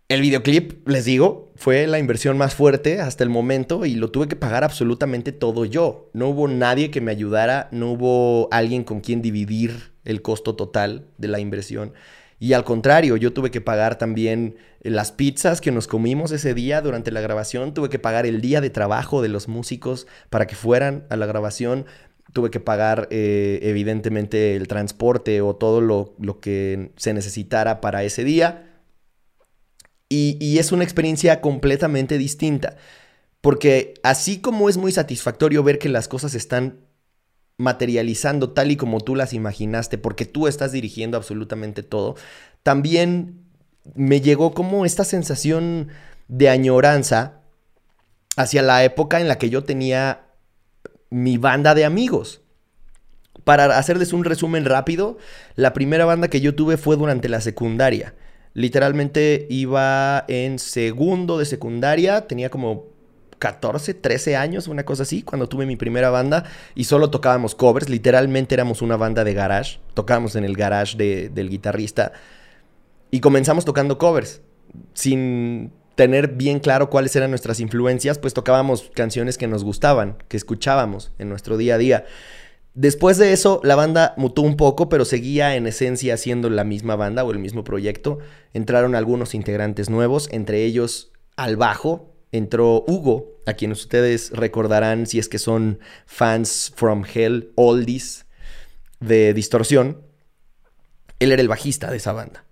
El 0.09 0.21
videoclip, 0.21 0.87
les 0.87 1.03
digo, 1.03 1.51
fue 1.57 1.85
la 1.85 1.99
inversión 1.99 2.37
más 2.37 2.55
fuerte 2.55 3.01
hasta 3.01 3.25
el 3.25 3.29
momento 3.29 3.85
y 3.85 3.95
lo 3.95 4.09
tuve 4.09 4.29
que 4.29 4.37
pagar 4.37 4.63
absolutamente 4.63 5.33
todo 5.33 5.65
yo. 5.65 6.09
No 6.13 6.29
hubo 6.29 6.47
nadie 6.47 6.91
que 6.91 7.01
me 7.01 7.11
ayudara, 7.11 7.67
no 7.73 7.91
hubo 7.91 8.47
alguien 8.53 8.85
con 8.85 9.01
quien 9.01 9.21
dividir 9.21 9.91
el 10.05 10.21
costo 10.21 10.55
total 10.55 11.07
de 11.17 11.27
la 11.27 11.41
inversión. 11.41 11.91
Y 12.39 12.53
al 12.53 12.63
contrario, 12.63 13.17
yo 13.17 13.33
tuve 13.33 13.51
que 13.51 13.59
pagar 13.59 13.97
también 13.97 14.55
las 14.79 15.11
pizzas 15.11 15.59
que 15.59 15.73
nos 15.73 15.87
comimos 15.87 16.31
ese 16.31 16.53
día 16.53 16.79
durante 16.81 17.11
la 17.11 17.19
grabación, 17.19 17.73
tuve 17.73 17.89
que 17.89 17.99
pagar 17.99 18.25
el 18.25 18.39
día 18.39 18.61
de 18.61 18.69
trabajo 18.69 19.21
de 19.21 19.27
los 19.27 19.49
músicos 19.49 20.07
para 20.29 20.47
que 20.47 20.55
fueran 20.55 21.05
a 21.09 21.17
la 21.17 21.25
grabación, 21.25 21.85
tuve 22.31 22.49
que 22.49 22.61
pagar 22.61 23.09
eh, 23.11 23.59
evidentemente 23.63 24.55
el 24.55 24.69
transporte 24.69 25.41
o 25.41 25.57
todo 25.57 25.81
lo, 25.81 26.15
lo 26.17 26.39
que 26.39 26.91
se 26.95 27.13
necesitara 27.13 27.81
para 27.81 28.05
ese 28.05 28.23
día. 28.23 28.66
Y, 30.09 30.57
es 30.57 30.71
una 30.71 30.83
experiencia 30.83 31.41
completamente 31.41 32.17
distinta. 32.17 32.77
Porque 33.41 33.93
así 34.03 34.39
como 34.39 34.69
es 34.69 34.77
muy 34.77 34.91
satisfactorio 34.91 35.63
ver 35.63 35.79
que 35.79 35.89
las 35.89 36.07
cosas 36.07 36.33
están 36.33 36.79
materializando 37.57 38.51
tal 38.51 38.71
y 38.71 38.77
como 38.77 39.01
tú 39.01 39.15
las 39.15 39.33
imaginaste, 39.33 39.97
porque 39.97 40.25
tú 40.25 40.47
estás 40.47 40.71
dirigiendo 40.71 41.17
absolutamente 41.17 41.83
todo, 41.83 42.15
también 42.63 43.41
me 43.95 44.21
llegó 44.21 44.53
como 44.53 44.85
esta 44.85 45.03
sensación 45.03 45.89
de 46.27 46.49
añoranza 46.49 47.41
hacia 48.35 48.61
la 48.61 48.83
época 48.83 49.19
en 49.19 49.27
la 49.27 49.37
que 49.37 49.49
yo 49.49 49.63
tenía 49.63 50.27
mi 51.09 51.37
banda 51.37 51.73
de 51.73 51.85
amigos. 51.85 52.41
Para 53.43 53.77
hacerles 53.77 54.13
un 54.13 54.23
resumen 54.23 54.65
rápido, 54.65 55.17
la 55.55 55.73
primera 55.73 56.05
banda 56.05 56.27
que 56.27 56.41
yo 56.41 56.53
tuve 56.53 56.77
fue 56.77 56.97
durante 56.97 57.29
la 57.29 57.41
secundaria. 57.41 58.13
Literalmente 58.57 59.45
iba 59.51 60.25
en 60.27 60.57
segundo 60.57 61.37
de 61.37 61.45
secundaria, 61.45 62.25
tenía 62.25 62.49
como 62.49 62.85
14, 63.37 63.93
13 63.93 64.35
años, 64.35 64.67
una 64.67 64.83
cosa 64.83 65.03
así, 65.03 65.21
cuando 65.21 65.47
tuve 65.47 65.67
mi 65.67 65.75
primera 65.75 66.09
banda 66.09 66.43
y 66.73 66.85
solo 66.85 67.11
tocábamos 67.11 67.53
covers, 67.53 67.87
literalmente 67.87 68.55
éramos 68.55 68.81
una 68.81 68.97
banda 68.97 69.23
de 69.23 69.35
garage, 69.35 69.79
tocábamos 69.93 70.35
en 70.35 70.43
el 70.43 70.57
garage 70.57 70.97
del 70.97 71.49
guitarrista 71.51 72.13
y 73.11 73.19
comenzamos 73.19 73.63
tocando 73.63 73.99
covers, 73.99 74.41
sin 74.95 75.71
tener 75.93 76.29
bien 76.29 76.59
claro 76.59 76.89
cuáles 76.89 77.15
eran 77.15 77.29
nuestras 77.29 77.59
influencias, 77.59 78.17
pues 78.17 78.33
tocábamos 78.33 78.89
canciones 78.95 79.37
que 79.37 79.45
nos 79.45 79.63
gustaban, 79.63 80.17
que 80.29 80.37
escuchábamos 80.37 81.11
en 81.19 81.29
nuestro 81.29 81.57
día 81.57 81.75
a 81.75 81.77
día. 81.77 82.05
Después 82.77 83.17
de 83.17 83.33
eso, 83.33 83.59
la 83.63 83.75
banda 83.75 84.13
mutó 84.17 84.43
un 84.43 84.55
poco, 84.55 84.87
pero 84.87 85.03
seguía 85.03 85.55
en 85.55 85.65
esencia 85.65 86.15
siendo 86.15 86.47
la 86.51 86.63
misma 86.63 86.95
banda 86.95 87.23
o 87.23 87.31
el 87.31 87.39
mismo 87.39 87.63
proyecto. 87.63 88.19
Entraron 88.53 88.93
algunos 88.93 89.33
integrantes 89.33 89.89
nuevos, 89.89 90.29
entre 90.31 90.63
ellos 90.63 91.11
al 91.35 91.55
bajo 91.55 92.13
entró 92.31 92.83
Hugo, 92.87 93.39
a 93.47 93.53
quien 93.53 93.71
ustedes 93.71 94.29
recordarán 94.29 95.07
si 95.07 95.17
es 95.17 95.27
que 95.27 95.39
son 95.39 95.79
fans 96.05 96.71
from 96.75 97.03
Hell, 97.11 97.51
oldies 97.55 98.27
de 98.99 99.33
Distorsión. 99.33 100.03
Él 101.17 101.31
era 101.31 101.41
el 101.41 101.47
bajista 101.47 101.89
de 101.89 101.97
esa 101.97 102.11
banda. 102.11 102.45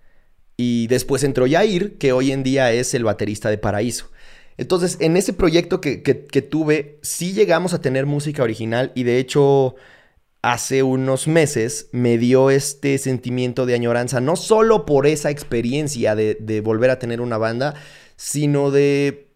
Y 0.57 0.87
después 0.87 1.23
entró 1.23 1.45
Yair, 1.45 1.99
que 1.99 2.13
hoy 2.13 2.31
en 2.31 2.41
día 2.41 2.71
es 2.71 2.95
el 2.95 3.03
baterista 3.03 3.51
de 3.51 3.59
Paraíso. 3.59 4.09
Entonces, 4.57 4.97
en 5.01 5.17
ese 5.17 5.33
proyecto 5.33 5.81
que, 5.81 6.01
que 6.01 6.41
tuve, 6.41 6.97
sí 7.03 7.33
llegamos 7.33 7.75
a 7.75 7.81
tener 7.81 8.07
música 8.07 8.41
original 8.41 8.91
y 8.95 9.03
de 9.03 9.19
hecho 9.19 9.75
hace 10.45 10.83
unos 10.83 11.27
meses 11.27 11.89
me 11.91 12.19
dio 12.19 12.51
este 12.51 12.99
sentimiento 12.99 13.65
de 13.65 13.73
añoranza, 13.73 14.21
no 14.21 14.35
solo 14.35 14.85
por 14.85 15.07
esa 15.07 15.31
experiencia 15.31 16.13
de, 16.13 16.61
volver 16.63 16.91
a 16.91 16.99
tener 16.99 17.19
una 17.19 17.39
banda, 17.39 17.73
sino 18.15 18.69
de 18.69 19.31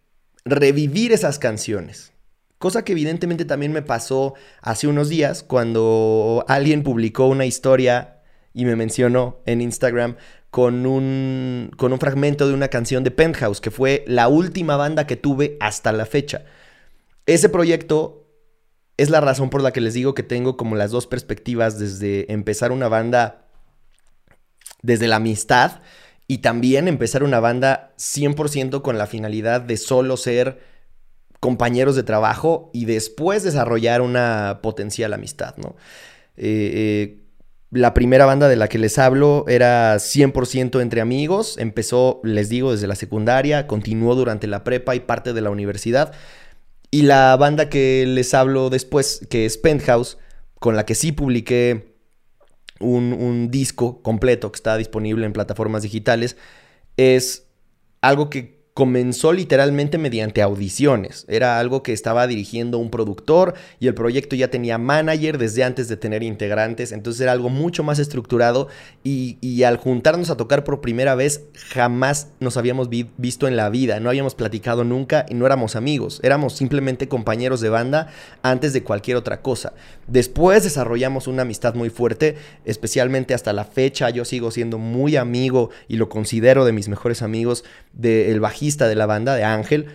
revivir 0.46 1.12
esas 1.12 1.40
canciones. 1.40 2.14
Cosa 2.60 2.86
que 2.86 2.92
evidentemente 2.92 3.44
también 3.46 3.74
me 3.74 3.82
pasó 3.82 4.36
hace 4.62 4.86
unos 4.86 5.10
días 5.10 5.42
cuando 5.42 6.46
alguien 6.48 6.84
publicó 6.84 7.26
una 7.26 7.48
historia 7.48 8.22
y 8.54 8.66
me 8.66 8.76
mencionó 8.76 9.40
en 9.48 9.62
Instagram 9.62 10.16
con 10.52 10.86
un, 10.86 11.72
con 11.76 11.92
un 11.92 12.00
fragmento 12.00 12.48
de 12.48 12.54
una 12.54 12.68
canción 12.68 13.04
de 13.04 13.10
Penthouse, 13.10 13.62
que 13.62 13.72
fue 13.72 14.04
la 14.06 14.28
última 14.28 14.76
banda 14.76 15.08
que 15.08 15.16
tuve 15.16 15.58
hasta 15.60 15.92
la 15.92 16.06
fecha. 16.06 16.44
Ese 17.26 17.50
proyecto 17.50 18.19
es 19.00 19.10
la 19.10 19.22
razón 19.22 19.50
por 19.50 19.62
la 19.62 19.72
que 19.72 19.82
les 19.82 19.94
digo 19.94 20.14
que 20.14 20.24
tengo 20.24 20.58
como 20.58 20.76
las 20.76 20.92
dos 20.92 21.08
perspectivas 21.08 21.80
desde 21.80 22.32
empezar 22.32 22.72
una 22.74 22.90
banda 22.90 23.46
desde 24.82 25.08
la 25.08 25.16
amistad 25.18 25.82
y 26.28 26.40
también 26.40 26.88
empezar 26.88 27.24
una 27.24 27.40
banda 27.40 27.94
100% 27.98 28.82
con 28.82 28.98
la 28.98 29.08
finalidad 29.08 29.62
de 29.62 29.78
solo 29.78 30.18
ser 30.18 30.60
compañeros 31.40 31.96
de 31.96 32.04
trabajo 32.04 32.70
y 32.74 32.86
después 32.86 33.44
desarrollar 33.44 34.02
una 34.02 34.60
potencial 34.62 35.14
amistad, 35.14 35.56
¿no? 35.58 35.78
Eh, 36.36 36.72
eh, 36.74 37.20
la 37.72 37.94
primera 37.94 38.26
banda 38.26 38.48
de 38.48 38.56
la 38.56 38.68
que 38.68 38.80
les 38.80 38.98
hablo 38.98 39.46
era 39.48 39.96
100% 39.96 40.82
entre 40.82 41.02
amigos, 41.02 41.58
empezó, 41.58 42.20
les 42.24 42.50
digo, 42.50 42.72
desde 42.72 42.88
la 42.88 42.96
secundaria, 42.96 43.68
continuó 43.68 44.16
durante 44.16 44.48
la 44.48 44.64
prepa 44.64 44.96
y 44.96 45.02
parte 45.02 45.34
de 45.34 45.42
la 45.42 45.52
universidad. 45.52 46.12
Y 46.92 47.04
la 47.04 47.36
banda 47.38 47.70
que 47.70 48.06
les 48.08 48.34
hablo 48.34 48.70
después, 48.70 49.26
que 49.30 49.46
es 49.46 49.58
Penthouse, 49.58 50.18
con 50.60 50.76
la 50.76 50.86
que 50.86 50.96
sí 50.96 51.12
publiqué 51.12 51.96
un, 52.80 53.14
un 53.14 53.52
disco 53.52 54.02
completo 54.02 54.52
que 54.52 54.58
está 54.58 54.78
disponible 54.78 55.26
en 55.26 55.34
plataformas 55.34 55.84
digitales, 55.84 56.36
es 56.98 57.48
algo 58.02 58.30
que 58.30 58.59
comenzó 58.80 59.34
literalmente 59.34 59.98
mediante 59.98 60.42
audiciones. 60.42 61.26
Era 61.28 61.60
algo 61.60 61.84
que 61.84 61.92
estaba 61.92 62.28
dirigiendo 62.28 62.78
un 62.78 62.90
productor 62.90 63.54
y 63.82 63.88
el 63.88 63.94
proyecto 63.94 64.38
ya 64.38 64.50
tenía 64.50 64.78
manager 64.78 65.38
desde 65.38 65.66
antes 65.66 65.90
de 65.90 65.98
tener 65.98 66.24
integrantes, 66.24 66.94
entonces 66.94 67.20
era 67.20 67.34
algo 67.34 67.50
mucho 67.50 67.84
más 67.84 68.00
estructurado 68.00 68.70
y, 69.04 69.64
al 69.64 69.76
juntarnos 69.76 70.30
a 70.30 70.38
tocar 70.38 70.64
por 70.64 70.80
primera 70.80 71.14
vez 71.16 71.42
jamás 71.74 72.30
nos 72.40 72.56
habíamos 72.56 72.88
visto 72.90 73.50
en 73.50 73.58
la 73.58 73.70
vida, 73.70 74.00
no 74.00 74.08
habíamos 74.08 74.34
platicado 74.34 74.86
nunca 74.86 75.26
y 75.28 75.34
no 75.34 75.46
éramos 75.46 75.76
amigos, 75.76 76.22
éramos 76.24 76.56
simplemente 76.56 77.10
compañeros 77.10 77.60
de 77.60 77.68
banda 77.68 78.08
antes 78.44 78.72
de 78.72 78.84
cualquier 78.84 79.18
otra 79.18 79.42
cosa. 79.42 79.74
Después 80.08 80.64
desarrollamos 80.64 81.28
una 81.28 81.42
amistad 81.42 81.76
muy 81.76 81.90
fuerte, 81.90 82.38
especialmente 82.64 83.34
hasta 83.34 83.52
la 83.52 83.66
fecha 83.66 84.10
yo 84.10 84.24
sigo 84.24 84.52
siendo 84.52 84.78
muy 84.78 85.18
amigo 85.18 85.70
y 85.90 85.98
lo 85.98 86.08
considero 86.08 86.64
de 86.64 86.72
mis 86.72 86.88
mejores 86.88 87.22
amigos 87.22 87.66
del 87.92 88.40
bajista 88.40 88.69
de 88.78 88.96
la 88.96 89.06
banda, 89.06 89.36
de 89.36 89.44
Ángel. 89.44 89.88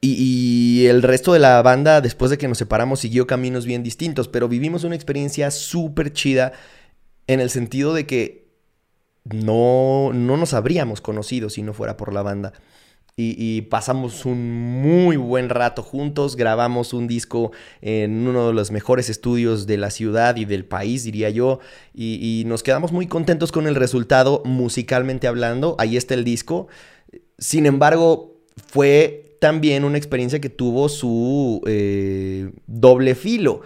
Y, 0.00 0.86
el 0.86 1.02
resto 1.02 1.32
de 1.32 1.40
la 1.40 1.60
banda, 1.62 2.00
después 2.00 2.30
de 2.30 2.38
que 2.38 2.46
nos 2.46 2.58
separamos, 2.58 3.00
siguió 3.00 3.26
caminos 3.26 3.66
bien 3.66 3.82
distintos. 3.82 4.28
Pero 4.28 4.48
vivimos 4.48 4.84
una 4.84 4.94
experiencia 4.94 5.50
súper 5.50 6.12
chida 6.12 6.52
en 7.26 7.40
el 7.40 7.50
sentido 7.50 7.94
de 7.94 8.06
que 8.06 8.48
no, 9.24 10.12
no 10.14 10.36
nos 10.36 10.54
habríamos 10.54 11.00
conocido 11.00 11.50
si 11.50 11.62
no 11.62 11.74
fuera 11.74 11.96
por 11.96 12.12
la 12.12 12.22
banda. 12.22 12.52
Y, 13.20 13.62
pasamos 13.62 14.24
un 14.26 14.80
muy 14.80 15.16
buen 15.16 15.48
rato 15.48 15.82
juntos, 15.82 16.36
grabamos 16.36 16.92
un 16.92 17.08
disco 17.08 17.50
en 17.82 18.28
uno 18.28 18.46
de 18.46 18.52
los 18.52 18.70
mejores 18.70 19.10
estudios 19.10 19.66
de 19.66 19.76
la 19.76 19.90
ciudad 19.90 20.36
y 20.36 20.44
del 20.44 20.64
país, 20.64 21.02
diría 21.02 21.28
yo, 21.28 21.58
y, 21.92 22.20
y 22.22 22.44
nos 22.44 22.62
quedamos 22.62 22.92
muy 22.92 23.08
contentos 23.08 23.50
con 23.50 23.66
el 23.66 23.74
resultado 23.74 24.40
musicalmente 24.44 25.26
hablando. 25.26 25.74
Ahí 25.80 25.96
está 25.96 26.14
el 26.14 26.22
disco. 26.22 26.68
Sin 27.38 27.66
embargo, 27.66 28.42
fue 28.66 29.36
también 29.40 29.84
una 29.84 29.98
experiencia 29.98 30.40
que 30.40 30.50
tuvo 30.50 30.88
su 30.88 31.62
eh, 31.66 32.50
doble 32.66 33.14
filo. 33.14 33.62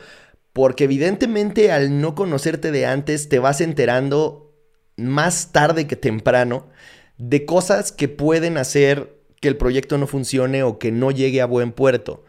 Porque 0.52 0.84
evidentemente 0.84 1.72
al 1.72 2.00
no 2.00 2.14
conocerte 2.14 2.72
de 2.72 2.84
antes 2.84 3.28
te 3.28 3.38
vas 3.38 3.60
enterando 3.62 4.54
más 4.96 5.52
tarde 5.52 5.86
que 5.86 5.96
temprano 5.96 6.68
de 7.16 7.46
cosas 7.46 7.92
que 7.92 8.08
pueden 8.08 8.58
hacer 8.58 9.18
que 9.40 9.48
el 9.48 9.56
proyecto 9.56 9.96
no 9.96 10.06
funcione 10.06 10.62
o 10.62 10.78
que 10.78 10.92
no 10.92 11.10
llegue 11.10 11.40
a 11.40 11.46
buen 11.46 11.72
puerto. 11.72 12.24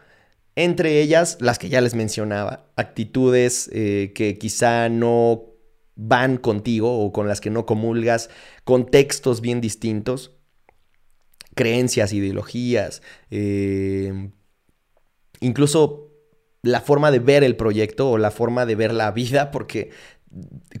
Entre 0.56 1.00
ellas, 1.00 1.36
las 1.40 1.58
que 1.58 1.68
ya 1.68 1.80
les 1.80 1.94
mencionaba, 1.94 2.66
actitudes 2.76 3.68
eh, 3.72 4.12
que 4.14 4.38
quizá 4.38 4.88
no 4.88 5.44
van 5.96 6.38
contigo 6.38 7.04
o 7.04 7.12
con 7.12 7.28
las 7.28 7.40
que 7.40 7.50
no 7.50 7.66
comulgas, 7.66 8.30
contextos 8.64 9.40
bien 9.40 9.60
distintos. 9.60 10.32
Creencias, 11.54 12.12
ideologías, 12.12 13.02
eh, 13.30 14.30
incluso 15.40 16.10
la 16.62 16.80
forma 16.80 17.10
de 17.10 17.18
ver 17.18 17.44
el 17.44 17.56
proyecto 17.56 18.10
o 18.10 18.18
la 18.18 18.30
forma 18.30 18.66
de 18.66 18.74
ver 18.74 18.92
la 18.92 19.10
vida, 19.10 19.50
porque 19.50 19.90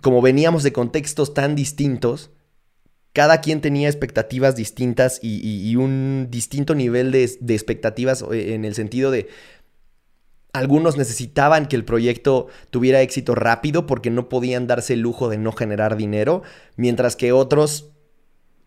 como 0.00 0.22
veníamos 0.22 0.62
de 0.62 0.72
contextos 0.72 1.34
tan 1.34 1.54
distintos, 1.54 2.30
cada 3.12 3.40
quien 3.40 3.60
tenía 3.60 3.88
expectativas 3.88 4.56
distintas 4.56 5.20
y, 5.22 5.76
un 5.76 6.28
distinto 6.30 6.74
nivel 6.74 7.12
de, 7.12 7.22
expectativas 7.54 8.24
eh, 8.32 8.54
en 8.54 8.64
el 8.64 8.74
sentido 8.74 9.12
de 9.12 9.28
algunos 10.52 10.96
necesitaban 10.96 11.66
que 11.66 11.76
el 11.76 11.84
proyecto 11.84 12.46
tuviera 12.70 13.02
éxito 13.02 13.34
rápido 13.34 13.86
porque 13.86 14.10
no 14.10 14.28
podían 14.28 14.66
darse 14.66 14.94
el 14.94 15.00
lujo 15.00 15.28
de 15.28 15.36
no 15.36 15.52
generar 15.52 15.96
dinero, 15.96 16.42
mientras 16.76 17.16
que 17.16 17.32
otros 17.32 17.90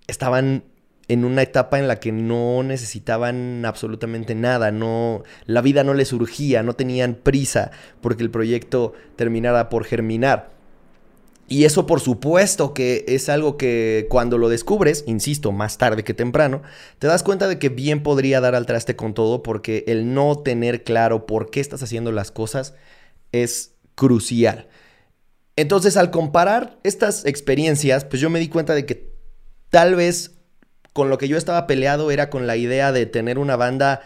estaban 0.08 0.64
en 1.08 1.24
una 1.24 1.42
etapa 1.42 1.80
en 1.80 1.88
la 1.88 2.00
que 2.00 2.12
no 2.12 2.64
necesitaban 2.64 3.66
absolutamente 3.66 4.36
nada, 4.36 4.72
no 4.72 5.24
la 5.46 5.62
vida 5.62 5.84
no 5.84 5.94
les 5.94 6.12
urgía, 6.14 6.64
no 6.64 6.74
tenían 6.74 7.16
prisa 7.16 7.72
porque 8.02 8.24
el 8.24 8.32
proyecto 8.32 8.94
terminara 9.16 9.70
por 9.70 9.86
germinar. 9.86 10.58
Y 11.50 11.64
eso 11.64 11.86
por 11.86 12.02
supuesto 12.02 12.74
que 12.74 13.06
es 13.08 13.30
algo 13.30 13.56
que 13.56 14.08
cuando 14.10 14.38
lo 14.38 14.50
descubres, 14.50 15.06
insisto, 15.08 15.54
más 15.54 15.78
tarde 15.78 16.04
que 16.04 16.14
temprano, 16.14 16.62
te 17.00 17.08
das 17.08 17.24
cuenta 17.24 17.48
de 17.48 17.58
que 17.58 17.70
bien 17.70 18.04
podría 18.04 18.42
dar 18.42 18.54
al 18.54 18.66
traste 18.66 18.98
con 18.98 19.14
todo 19.14 19.44
porque 19.44 19.86
el 19.88 20.14
no 20.14 20.38
tener 20.40 20.84
claro 20.84 21.26
por 21.26 21.50
qué 21.50 21.62
estás 21.62 21.82
haciendo 21.84 22.12
las 22.12 22.32
cosas 22.32 22.74
es 23.32 23.76
crucial. 23.96 24.68
Entonces 25.56 25.96
al 25.96 26.12
comparar 26.12 26.80
estas 26.84 27.26
experiencias, 27.26 28.04
pues 28.04 28.22
yo 28.22 28.30
me 28.30 28.40
di 28.40 28.50
cuenta 28.50 28.76
de 28.76 28.86
que 28.86 29.14
tal 29.70 29.96
vez 29.96 30.37
con 30.98 31.12
lo 31.12 31.20
que 31.20 31.28
yo 31.28 31.38
estaba 31.38 31.68
peleado 31.68 32.10
era 32.10 32.32
con 32.32 32.48
la 32.48 32.56
idea 32.56 32.92
de 32.92 33.06
tener 33.06 33.38
una 33.38 33.56
banda 33.56 34.02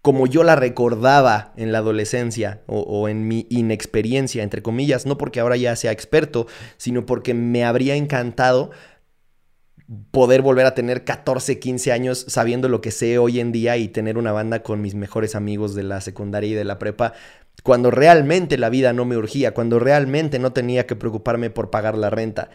como 0.00 0.26
yo 0.26 0.42
la 0.42 0.56
recordaba 0.56 1.52
en 1.58 1.70
la 1.70 1.78
adolescencia 1.78 2.62
o, 2.66 3.10
en 3.10 3.28
mi 3.28 3.46
inexperiencia, 3.50 4.42
entre 4.42 4.62
comillas, 4.62 5.04
no 5.04 5.18
porque 5.18 5.40
ahora 5.40 5.58
ya 5.58 5.76
sea 5.76 5.92
experto, 5.92 6.46
sino 6.78 7.04
porque 7.04 7.34
me 7.34 7.62
habría 7.62 7.94
encantado 7.94 8.70
poder 10.12 10.40
volver 10.40 10.64
a 10.64 10.74
tener 10.74 11.04
14, 11.04 11.58
15 11.58 11.92
años 11.92 12.24
sabiendo 12.26 12.70
lo 12.70 12.80
que 12.80 12.90
sé 12.90 13.18
hoy 13.18 13.38
en 13.38 13.52
día 13.52 13.76
y 13.76 13.88
tener 13.88 14.16
una 14.16 14.32
banda 14.32 14.62
con 14.62 14.80
mis 14.80 14.94
mejores 14.94 15.34
amigos 15.34 15.74
de 15.74 15.82
la 15.82 16.00
secundaria 16.00 16.52
y 16.52 16.54
de 16.54 16.64
la 16.64 16.78
prepa, 16.78 17.12
cuando 17.62 17.90
realmente 17.90 18.56
la 18.56 18.70
vida 18.70 18.94
no 18.94 19.04
me 19.04 19.18
urgía, 19.18 19.52
cuando 19.52 19.78
realmente 19.78 20.38
no 20.38 20.54
tenía 20.54 20.86
que 20.86 20.96
preocuparme 20.96 21.50
por 21.50 21.68
pagar 21.68 21.98
la 21.98 22.08
renta. 22.08 22.48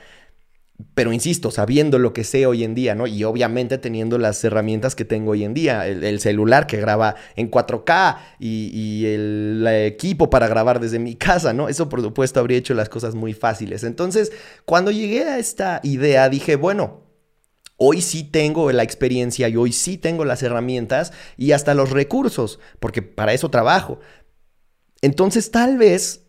Pero 0.93 1.13
insisto, 1.13 1.51
sabiendo 1.51 1.99
lo 1.99 2.13
que 2.13 2.23
sé 2.23 2.45
hoy 2.45 2.63
en 2.63 2.75
día, 2.75 2.95
¿no? 2.95 3.07
Y 3.07 3.23
obviamente 3.23 3.77
teniendo 3.77 4.17
las 4.17 4.43
herramientas 4.43 4.95
que 4.95 5.05
tengo 5.05 5.31
hoy 5.31 5.43
en 5.43 5.53
día, 5.53 5.87
el, 5.87 6.19
celular 6.19 6.67
que 6.67 6.77
graba 6.79 7.15
en 7.35 7.49
4K 7.49 8.17
y, 8.39 9.05
el, 9.05 9.65
equipo 9.67 10.29
para 10.29 10.47
grabar 10.47 10.79
desde 10.79 10.99
mi 10.99 11.15
casa, 11.17 11.53
¿no? 11.53 11.69
Eso 11.69 11.89
por 11.89 12.01
supuesto 12.01 12.39
habría 12.39 12.57
hecho 12.57 12.73
las 12.73 12.89
cosas 12.89 13.15
muy 13.15 13.33
fáciles. 13.33 13.83
Entonces, 13.83 14.31
cuando 14.65 14.91
llegué 14.91 15.23
a 15.23 15.39
esta 15.39 15.79
idea, 15.83 16.29
dije, 16.29 16.55
bueno, 16.55 17.01
Hoy 17.75 18.01
sí 18.01 18.23
tengo 18.23 18.71
la 18.71 18.83
experiencia 18.83 19.49
y 19.49 19.57
hoy 19.57 19.73
sí 19.73 19.97
tengo 19.97 20.25
las 20.25 20.43
herramientas 20.43 21.11
y 21.37 21.51
hasta 21.51 21.73
los 21.73 21.89
recursos, 21.89 22.59
porque 22.79 23.01
para 23.01 23.33
eso 23.33 23.49
trabajo. 23.49 23.99
Entonces 25.01 25.51
tal 25.51 25.77
vez 25.77 26.22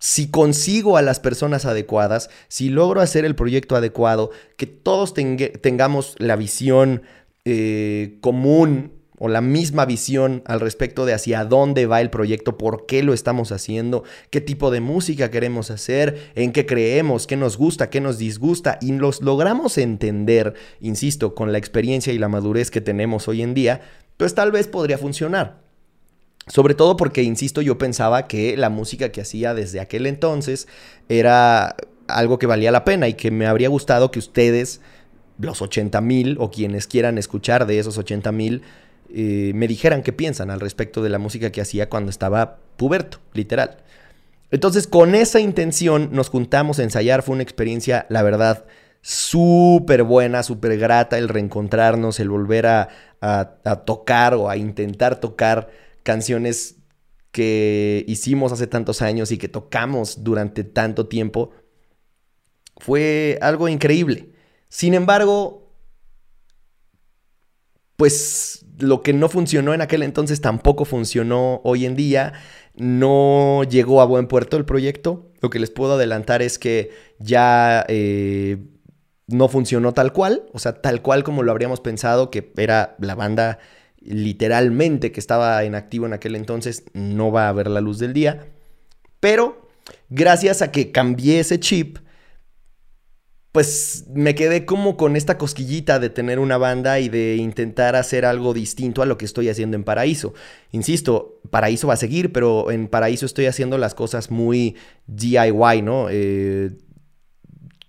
si 0.00 0.30
consigo 0.30 0.96
a 0.96 1.02
las 1.02 1.20
personas 1.20 1.66
adecuadas, 1.66 2.30
si 2.48 2.70
logro 2.70 3.02
hacer 3.02 3.24
el 3.24 3.36
proyecto 3.36 3.76
adecuado, 3.76 4.30
que 4.56 4.66
todos 4.66 5.14
tengamos 5.14 6.16
la 6.18 6.36
visión 6.36 7.02
eh, 7.44 8.18
común 8.20 8.94
o 9.18 9.28
la 9.28 9.42
misma 9.42 9.84
visión 9.84 10.42
al 10.46 10.60
respecto 10.60 11.04
de 11.04 11.12
hacia 11.12 11.44
dónde 11.44 11.84
va 11.84 12.00
el 12.00 12.08
proyecto, 12.08 12.56
por 12.56 12.86
qué 12.86 13.02
lo 13.02 13.12
estamos 13.12 13.52
haciendo, 13.52 14.02
qué 14.30 14.40
tipo 14.40 14.70
de 14.70 14.80
música 14.80 15.30
queremos 15.30 15.70
hacer, 15.70 16.32
en 16.34 16.52
qué 16.52 16.64
creemos, 16.64 17.26
qué 17.26 17.36
nos 17.36 17.58
gusta, 17.58 17.90
qué 17.90 18.00
nos 18.00 18.16
disgusta, 18.16 18.78
y 18.80 18.92
los 18.92 19.20
logramos 19.20 19.76
entender, 19.76 20.54
insisto, 20.80 21.34
con 21.34 21.52
la 21.52 21.58
experiencia 21.58 22.14
y 22.14 22.18
la 22.18 22.28
madurez 22.28 22.70
que 22.70 22.80
tenemos 22.80 23.28
hoy 23.28 23.42
en 23.42 23.52
día, 23.52 23.82
pues 24.16 24.34
tal 24.34 24.50
vez 24.50 24.66
podría 24.66 24.96
funcionar. 24.96 25.69
Sobre 26.46 26.74
todo 26.74 26.96
porque, 26.96 27.22
insisto, 27.22 27.62
yo 27.62 27.78
pensaba 27.78 28.26
que 28.26 28.56
la 28.56 28.70
música 28.70 29.10
que 29.10 29.20
hacía 29.20 29.54
desde 29.54 29.80
aquel 29.80 30.06
entonces 30.06 30.66
era 31.08 31.76
algo 32.08 32.38
que 32.38 32.46
valía 32.46 32.72
la 32.72 32.84
pena 32.84 33.08
y 33.08 33.14
que 33.14 33.30
me 33.30 33.46
habría 33.46 33.68
gustado 33.68 34.10
que 34.10 34.18
ustedes, 34.18 34.80
los 35.38 35.62
80 35.62 36.00
mil 36.00 36.36
o 36.40 36.50
quienes 36.50 36.86
quieran 36.86 37.18
escuchar 37.18 37.66
de 37.66 37.78
esos 37.78 37.98
80 37.98 38.32
mil, 38.32 38.62
eh, 39.12 39.52
me 39.54 39.68
dijeran 39.68 40.02
qué 40.02 40.12
piensan 40.12 40.50
al 40.50 40.60
respecto 40.60 41.02
de 41.02 41.08
la 41.08 41.18
música 41.18 41.50
que 41.50 41.60
hacía 41.60 41.88
cuando 41.88 42.10
estaba 42.10 42.58
puberto, 42.76 43.18
literal. 43.32 43.78
Entonces, 44.50 44.86
con 44.86 45.14
esa 45.14 45.40
intención 45.40 46.10
nos 46.12 46.28
juntamos 46.28 46.78
a 46.78 46.82
ensayar. 46.82 47.22
Fue 47.22 47.34
una 47.34 47.44
experiencia, 47.44 48.06
la 48.08 48.22
verdad, 48.22 48.64
súper 49.00 50.02
buena, 50.02 50.42
súper 50.42 50.78
grata 50.78 51.18
el 51.18 51.28
reencontrarnos, 51.28 52.18
el 52.18 52.28
volver 52.30 52.66
a, 52.66 52.88
a 53.20 53.76
tocar 53.84 54.34
o 54.34 54.50
a 54.50 54.56
intentar 54.56 55.20
tocar 55.20 55.68
canciones 56.02 56.76
que 57.32 58.04
hicimos 58.08 58.52
hace 58.52 58.66
tantos 58.66 59.02
años 59.02 59.30
y 59.32 59.38
que 59.38 59.48
tocamos 59.48 60.24
durante 60.24 60.64
tanto 60.64 61.06
tiempo, 61.06 61.50
fue 62.76 63.38
algo 63.40 63.68
increíble. 63.68 64.32
Sin 64.68 64.94
embargo, 64.94 65.74
pues 67.96 68.64
lo 68.78 69.02
que 69.02 69.12
no 69.12 69.28
funcionó 69.28 69.74
en 69.74 69.82
aquel 69.82 70.02
entonces 70.02 70.40
tampoco 70.40 70.84
funcionó 70.84 71.60
hoy 71.64 71.84
en 71.84 71.96
día. 71.96 72.32
No 72.74 73.62
llegó 73.64 74.00
a 74.00 74.06
buen 74.06 74.26
puerto 74.26 74.56
el 74.56 74.64
proyecto. 74.64 75.30
Lo 75.40 75.50
que 75.50 75.58
les 75.58 75.70
puedo 75.70 75.94
adelantar 75.94 76.40
es 76.40 76.58
que 76.58 76.90
ya 77.18 77.84
eh, 77.88 78.58
no 79.26 79.48
funcionó 79.48 79.92
tal 79.92 80.12
cual, 80.12 80.44
o 80.52 80.58
sea, 80.58 80.80
tal 80.80 81.02
cual 81.02 81.24
como 81.24 81.42
lo 81.42 81.52
habríamos 81.52 81.80
pensado, 81.80 82.30
que 82.30 82.52
era 82.56 82.96
la 83.00 83.14
banda 83.14 83.58
literalmente 84.00 85.12
que 85.12 85.20
estaba 85.20 85.62
en 85.64 85.74
activo 85.74 86.06
en 86.06 86.12
aquel 86.12 86.36
entonces 86.36 86.84
no 86.94 87.30
va 87.30 87.48
a 87.48 87.52
ver 87.52 87.68
la 87.68 87.80
luz 87.80 87.98
del 87.98 88.12
día. 88.12 88.46
Pero 89.20 89.68
gracias 90.08 90.62
a 90.62 90.72
que 90.72 90.92
cambié 90.92 91.40
ese 91.40 91.60
chip, 91.60 91.98
pues 93.52 94.04
me 94.14 94.34
quedé 94.34 94.64
como 94.64 94.96
con 94.96 95.16
esta 95.16 95.36
cosquillita 95.36 95.98
de 95.98 96.08
tener 96.08 96.38
una 96.38 96.56
banda 96.56 97.00
y 97.00 97.08
de 97.08 97.36
intentar 97.36 97.96
hacer 97.96 98.24
algo 98.24 98.54
distinto 98.54 99.02
a 99.02 99.06
lo 99.06 99.18
que 99.18 99.24
estoy 99.24 99.48
haciendo 99.48 99.76
en 99.76 99.82
Paraíso. 99.82 100.34
Insisto, 100.70 101.40
Paraíso 101.50 101.88
va 101.88 101.94
a 101.94 101.98
seguir, 101.98 102.32
pero 102.32 102.70
en 102.70 102.86
Paraíso 102.86 103.26
estoy 103.26 103.46
haciendo 103.46 103.76
las 103.76 103.94
cosas 103.94 104.30
muy 104.30 104.76
DIY, 105.08 105.82
¿no? 105.82 106.06
Eh, 106.10 106.70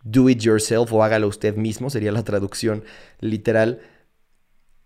do 0.04 0.30
it 0.30 0.40
yourself 0.40 0.92
o 0.94 1.04
hágalo 1.04 1.28
usted 1.28 1.56
mismo, 1.56 1.92
sería 1.92 2.12
la 2.12 2.24
traducción 2.24 2.84
literal. 3.20 3.82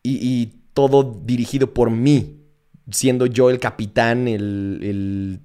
Y, 0.03 0.17
y 0.17 0.64
todo 0.75 1.21
dirigido 1.23 1.73
por 1.73 1.89
mí, 1.89 2.41
siendo 2.91 3.25
yo 3.25 3.49
el 3.49 3.59
capitán, 3.59 4.27
el, 4.27 5.39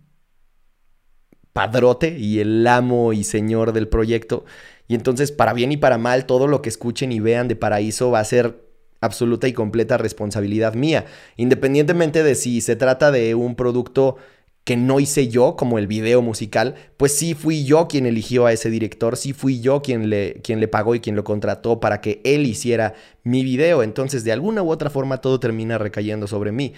padrote 1.52 2.16
y 2.18 2.38
el 2.38 2.66
amo 2.66 3.12
y 3.12 3.24
señor 3.24 3.72
del 3.72 3.88
proyecto. 3.88 4.44
Y 4.86 4.94
entonces, 4.94 5.32
para 5.32 5.52
bien 5.52 5.72
y 5.72 5.76
para 5.76 5.98
mal, 5.98 6.26
todo 6.26 6.46
lo 6.46 6.62
que 6.62 6.68
escuchen 6.68 7.12
y 7.12 7.20
vean 7.20 7.48
de 7.48 7.56
Paraíso 7.56 8.10
va 8.10 8.20
a 8.20 8.24
ser 8.24 8.68
absoluta 9.00 9.48
y 9.48 9.52
completa 9.52 9.98
responsabilidad 9.98 10.74
mía, 10.74 11.06
independientemente 11.36 12.22
de 12.22 12.34
si 12.34 12.60
se 12.60 12.76
trata 12.76 13.10
de 13.10 13.34
un 13.34 13.54
producto 13.54 14.16
que 14.64 14.76
no 14.76 15.00
hice 15.00 15.28
yo, 15.28 15.56
como 15.56 15.78
el 15.78 15.86
video 15.86 16.22
musical, 16.22 16.74
pues 16.96 17.16
sí 17.16 17.34
fui 17.34 17.64
yo 17.64 17.88
quien 17.88 18.06
eligió 18.06 18.46
a 18.46 18.52
ese 18.52 18.70
director, 18.70 19.16
sí 19.16 19.32
fui 19.32 19.60
yo 19.60 19.82
quien 19.82 20.10
le, 20.10 20.40
quien 20.42 20.60
le 20.60 20.68
pagó 20.68 20.94
y 20.94 21.00
quien 21.00 21.16
lo 21.16 21.24
contrató 21.24 21.80
para 21.80 22.00
que 22.00 22.20
él 22.24 22.46
hiciera 22.46 22.94
mi 23.24 23.42
video. 23.42 23.82
Entonces, 23.82 24.24
de 24.24 24.32
alguna 24.32 24.62
u 24.62 24.70
otra 24.70 24.90
forma, 24.90 25.20
todo 25.20 25.40
termina 25.40 25.78
recayendo 25.78 26.26
sobre 26.26 26.52
mí. 26.52 26.74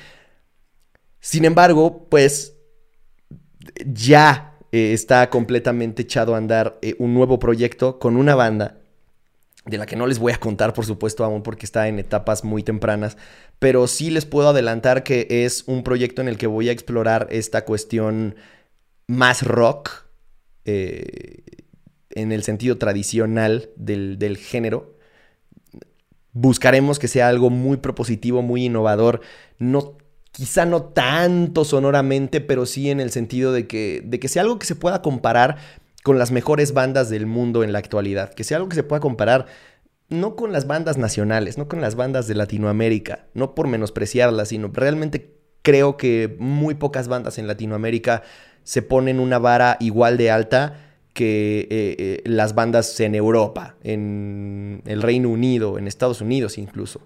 Sin 1.20 1.44
embargo, 1.44 2.06
pues 2.08 2.56
ya 3.84 4.58
eh, 4.72 4.92
está 4.92 5.28
completamente 5.30 6.02
echado 6.02 6.34
a 6.34 6.38
andar 6.38 6.78
eh, 6.82 6.94
un 6.98 7.14
nuevo 7.14 7.38
proyecto 7.38 7.98
con 7.98 8.16
una 8.16 8.34
banda 8.34 8.81
de 9.64 9.78
la 9.78 9.86
que 9.86 9.96
no 9.96 10.06
les 10.06 10.18
voy 10.18 10.32
a 10.32 10.40
contar, 10.40 10.74
por 10.74 10.84
supuesto, 10.84 11.24
aún 11.24 11.42
porque 11.42 11.66
está 11.66 11.88
en 11.88 11.98
etapas 11.98 12.44
muy 12.44 12.62
tempranas, 12.62 13.16
pero 13.58 13.86
sí 13.86 14.10
les 14.10 14.26
puedo 14.26 14.48
adelantar 14.48 15.04
que 15.04 15.26
es 15.30 15.64
un 15.66 15.84
proyecto 15.84 16.20
en 16.20 16.28
el 16.28 16.36
que 16.36 16.48
voy 16.48 16.68
a 16.68 16.72
explorar 16.72 17.28
esta 17.30 17.64
cuestión 17.64 18.34
más 19.06 19.42
rock, 19.42 19.90
eh, 20.64 21.42
en 22.10 22.32
el 22.32 22.42
sentido 22.42 22.78
tradicional 22.78 23.70
del, 23.76 24.18
del 24.18 24.36
género. 24.36 24.96
Buscaremos 26.32 26.98
que 26.98 27.08
sea 27.08 27.28
algo 27.28 27.50
muy 27.50 27.78
propositivo, 27.78 28.42
muy 28.42 28.66
innovador, 28.66 29.20
no 29.58 29.96
quizá 30.32 30.64
no 30.64 30.82
tanto 30.82 31.64
sonoramente, 31.64 32.40
pero 32.40 32.66
sí 32.66 32.90
en 32.90 33.00
el 33.00 33.10
sentido 33.10 33.52
de 33.52 33.66
que, 33.66 34.02
de 34.04 34.18
que 34.18 34.28
sea 34.28 34.42
algo 34.42 34.58
que 34.58 34.66
se 34.66 34.74
pueda 34.74 35.02
comparar 35.02 35.58
con 36.02 36.18
las 36.18 36.32
mejores 36.32 36.72
bandas 36.72 37.08
del 37.10 37.26
mundo 37.26 37.62
en 37.62 37.72
la 37.72 37.78
actualidad, 37.78 38.34
que 38.34 38.44
sea 38.44 38.56
algo 38.56 38.68
que 38.68 38.76
se 38.76 38.82
pueda 38.82 39.00
comparar 39.00 39.46
no 40.08 40.36
con 40.36 40.52
las 40.52 40.66
bandas 40.66 40.98
nacionales, 40.98 41.58
no 41.58 41.68
con 41.68 41.80
las 41.80 41.94
bandas 41.94 42.26
de 42.26 42.34
Latinoamérica, 42.34 43.26
no 43.34 43.54
por 43.54 43.66
menospreciarlas, 43.68 44.48
sino 44.48 44.70
realmente 44.72 45.34
creo 45.62 45.96
que 45.96 46.36
muy 46.38 46.74
pocas 46.74 47.08
bandas 47.08 47.38
en 47.38 47.46
Latinoamérica 47.46 48.22
se 48.64 48.82
ponen 48.82 49.20
una 49.20 49.38
vara 49.38 49.76
igual 49.80 50.16
de 50.16 50.30
alta 50.30 50.76
que 51.14 51.60
eh, 51.70 51.96
eh, 51.98 52.22
las 52.24 52.54
bandas 52.54 52.98
en 53.00 53.14
Europa, 53.14 53.76
en 53.82 54.82
el 54.86 55.02
Reino 55.02 55.28
Unido, 55.28 55.78
en 55.78 55.86
Estados 55.86 56.20
Unidos 56.20 56.58
incluso. 56.58 57.00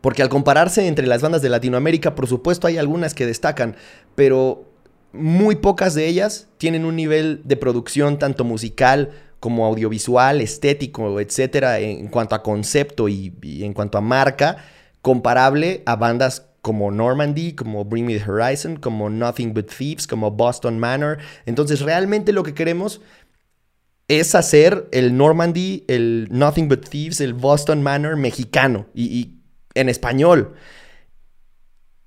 Porque 0.00 0.22
al 0.22 0.28
compararse 0.28 0.86
entre 0.86 1.06
las 1.06 1.22
bandas 1.22 1.40
de 1.40 1.48
Latinoamérica, 1.48 2.14
por 2.14 2.26
supuesto 2.26 2.66
hay 2.66 2.76
algunas 2.76 3.14
que 3.14 3.26
destacan, 3.26 3.76
pero 4.14 4.66
muy 5.14 5.56
pocas 5.56 5.94
de 5.94 6.06
ellas 6.06 6.48
tienen 6.58 6.84
un 6.84 6.96
nivel 6.96 7.40
de 7.44 7.56
producción 7.56 8.18
tanto 8.18 8.44
musical 8.44 9.10
como 9.40 9.66
audiovisual, 9.66 10.40
estético, 10.40 11.20
etcétera, 11.20 11.78
en 11.78 12.08
cuanto 12.08 12.34
a 12.34 12.42
concepto 12.42 13.08
y, 13.08 13.34
y 13.42 13.64
en 13.64 13.74
cuanto 13.74 13.98
a 13.98 14.00
marca, 14.00 14.56
comparable 15.02 15.82
a 15.86 15.96
bandas 15.96 16.46
como 16.64 16.90
Normandy, 16.90 17.52
como 17.52 17.84
Bring 17.84 18.06
Me 18.06 18.18
the 18.18 18.30
Horizon, 18.30 18.76
como 18.76 19.10
Nothing 19.10 19.52
But 19.52 19.70
Thieves, 19.70 20.06
como 20.06 20.30
Boston 20.30 20.78
Manor. 20.78 21.18
Entonces, 21.44 21.82
realmente 21.82 22.32
lo 22.32 22.42
que 22.42 22.54
queremos 22.54 23.02
es 24.08 24.34
hacer 24.34 24.88
el 24.90 25.14
Normandy, 25.14 25.84
el 25.88 26.26
Nothing 26.30 26.68
But 26.68 26.88
Thieves, 26.88 27.20
el 27.20 27.34
Boston 27.34 27.82
Manor 27.82 28.16
mexicano 28.16 28.86
y, 28.94 29.34
en 29.74 29.90
español. 29.90 30.54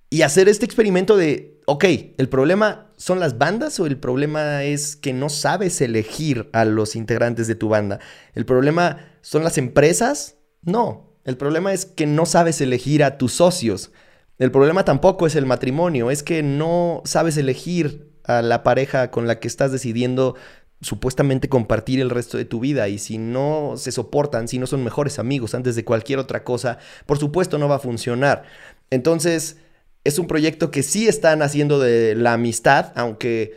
Y 0.10 0.24
hacer 0.24 0.50
este 0.50 0.66
experimento 0.66 1.18
de, 1.18 1.62
ok, 1.68 1.86
¿el 2.18 2.28
problema 2.28 2.87
son 2.98 3.20
las 3.20 3.38
bandas 3.38 3.80
o 3.80 3.86
el 3.86 3.98
problema 3.98 4.64
es 4.64 4.96
que 4.96 5.14
no 5.14 5.30
sabes 5.30 5.80
elegir 5.82 6.50
a 6.52 6.66
los 6.66 6.96
integrantes 6.96 7.48
de 7.48 7.56
tu 7.56 7.70
banda? 7.70 8.00
¿El 8.34 8.46
problema 8.46 8.98
son 9.22 9.44
las 9.44 9.58
empresas? 9.58 10.36
No, 10.64 11.14
el 11.24 11.38
problema 11.38 11.74
es 11.74 11.86
que 11.86 12.08
no 12.08 12.26
sabes 12.26 12.60
elegir 12.60 13.04
a 13.04 13.18
tus 13.18 13.34
socios. 13.34 13.92
El 14.40 14.52
problema 14.52 14.84
tampoco 14.84 15.28
es 15.28 15.36
el 15.36 15.46
matrimonio, 15.46 16.12
es 16.12 16.24
que 16.24 16.44
no 16.44 17.02
sabes 17.06 17.38
elegir 17.38 18.12
a 18.24 18.42
la 18.42 18.64
pareja 18.64 19.10
con 19.12 19.28
la 19.28 19.40
que 19.40 19.48
estás 19.48 19.72
decidiendo 19.72 20.36
supuestamente 20.82 21.50
compartir 21.50 22.00
el 22.00 22.10
resto 22.10 22.38
de 22.38 22.46
tu 22.46 22.60
vida 22.60 22.88
y 22.88 23.00
si 23.00 23.18
no 23.18 23.74
se 23.78 23.92
soportan, 23.92 24.48
si 24.48 24.60
no 24.60 24.68
son 24.68 24.84
mejores 24.84 25.18
amigos 25.18 25.56
antes 25.56 25.76
de 25.76 25.86
cualquier 25.86 26.20
otra 26.20 26.44
cosa, 26.44 26.78
por 27.06 27.18
supuesto 27.18 27.58
no 27.58 27.68
va 27.68 27.76
a 27.76 27.80
funcionar. 27.80 28.44
Entonces, 28.90 29.58
es 30.04 30.20
un 30.20 30.28
proyecto 30.28 30.72
que 30.72 30.84
sí 30.84 31.08
están 31.08 31.42
haciendo 31.42 31.80
de 31.80 32.16
la 32.16 32.34
amistad, 32.34 32.94
aunque 32.96 33.54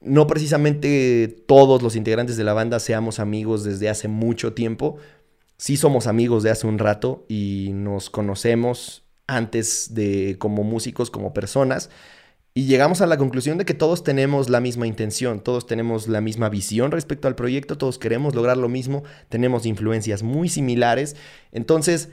no 0.00 0.26
precisamente 0.26 1.28
todos 1.46 1.82
los 1.82 1.96
integrantes 1.96 2.36
de 2.36 2.44
la 2.44 2.52
banda 2.52 2.80
seamos 2.80 3.18
amigos 3.18 3.64
desde 3.64 3.88
hace 3.88 4.08
mucho 4.08 4.54
tiempo. 4.54 4.96
Sí 5.56 5.76
somos 5.76 6.06
amigos 6.06 6.42
de 6.42 6.50
hace 6.50 6.66
un 6.66 6.78
rato 6.78 7.26
y 7.28 7.70
nos 7.74 8.08
conocemos 8.08 9.04
antes 9.26 9.94
de 9.94 10.36
como 10.38 10.64
músicos, 10.64 11.10
como 11.10 11.34
personas. 11.34 11.90
Y 12.52 12.64
llegamos 12.64 13.00
a 13.00 13.06
la 13.06 13.16
conclusión 13.16 13.58
de 13.58 13.64
que 13.64 13.74
todos 13.74 14.02
tenemos 14.02 14.48
la 14.48 14.60
misma 14.60 14.88
intención, 14.88 15.40
todos 15.40 15.66
tenemos 15.66 16.08
la 16.08 16.20
misma 16.20 16.48
visión 16.48 16.90
respecto 16.90 17.28
al 17.28 17.36
proyecto, 17.36 17.78
todos 17.78 17.98
queremos 17.98 18.34
lograr 18.34 18.56
lo 18.56 18.68
mismo, 18.68 19.04
tenemos 19.28 19.66
influencias 19.66 20.24
muy 20.24 20.48
similares. 20.48 21.14
Entonces, 21.52 22.08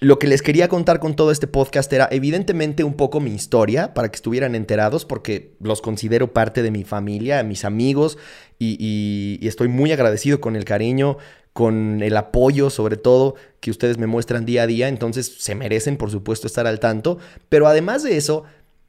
lo 0.00 0.18
que 0.18 0.28
les 0.28 0.42
quería 0.42 0.68
contar 0.68 1.00
con 1.00 1.14
todo 1.14 1.30
este 1.32 1.46
podcast 1.46 1.92
era 1.92 2.08
evidentemente 2.10 2.84
un 2.84 2.94
poco 2.94 3.20
mi 3.20 3.34
historia, 3.34 3.94
para 3.94 4.10
que 4.10 4.16
estuvieran 4.16 4.54
enterados, 4.54 5.04
porque 5.04 5.56
los 5.60 5.82
considero 5.82 6.32
parte 6.32 6.62
de 6.62 6.70
mi 6.70 6.84
familia, 6.84 7.42
mis 7.42 7.64
amigos, 7.64 8.18
y, 8.58 9.38
estoy 9.42 9.68
muy 9.68 9.92
agradecido 9.92 10.40
con 10.40 10.56
el 10.56 10.64
cariño, 10.64 11.18
con 11.52 12.02
el 12.02 12.16
apoyo 12.16 12.70
sobre 12.70 12.96
todo 12.96 13.34
que 13.60 13.70
ustedes 13.70 13.98
me 13.98 14.06
muestran 14.06 14.44
día 14.44 14.62
a 14.62 14.66
día, 14.66 14.88
entonces 14.88 15.36
se 15.38 15.54
merecen 15.54 15.96
por 15.96 16.10
supuesto 16.10 16.46
estar 16.46 16.66
al 16.66 16.78
tanto, 16.78 17.18
pero 17.48 17.66
además 17.66 18.04
de 18.04 18.16
eso, 18.16 18.44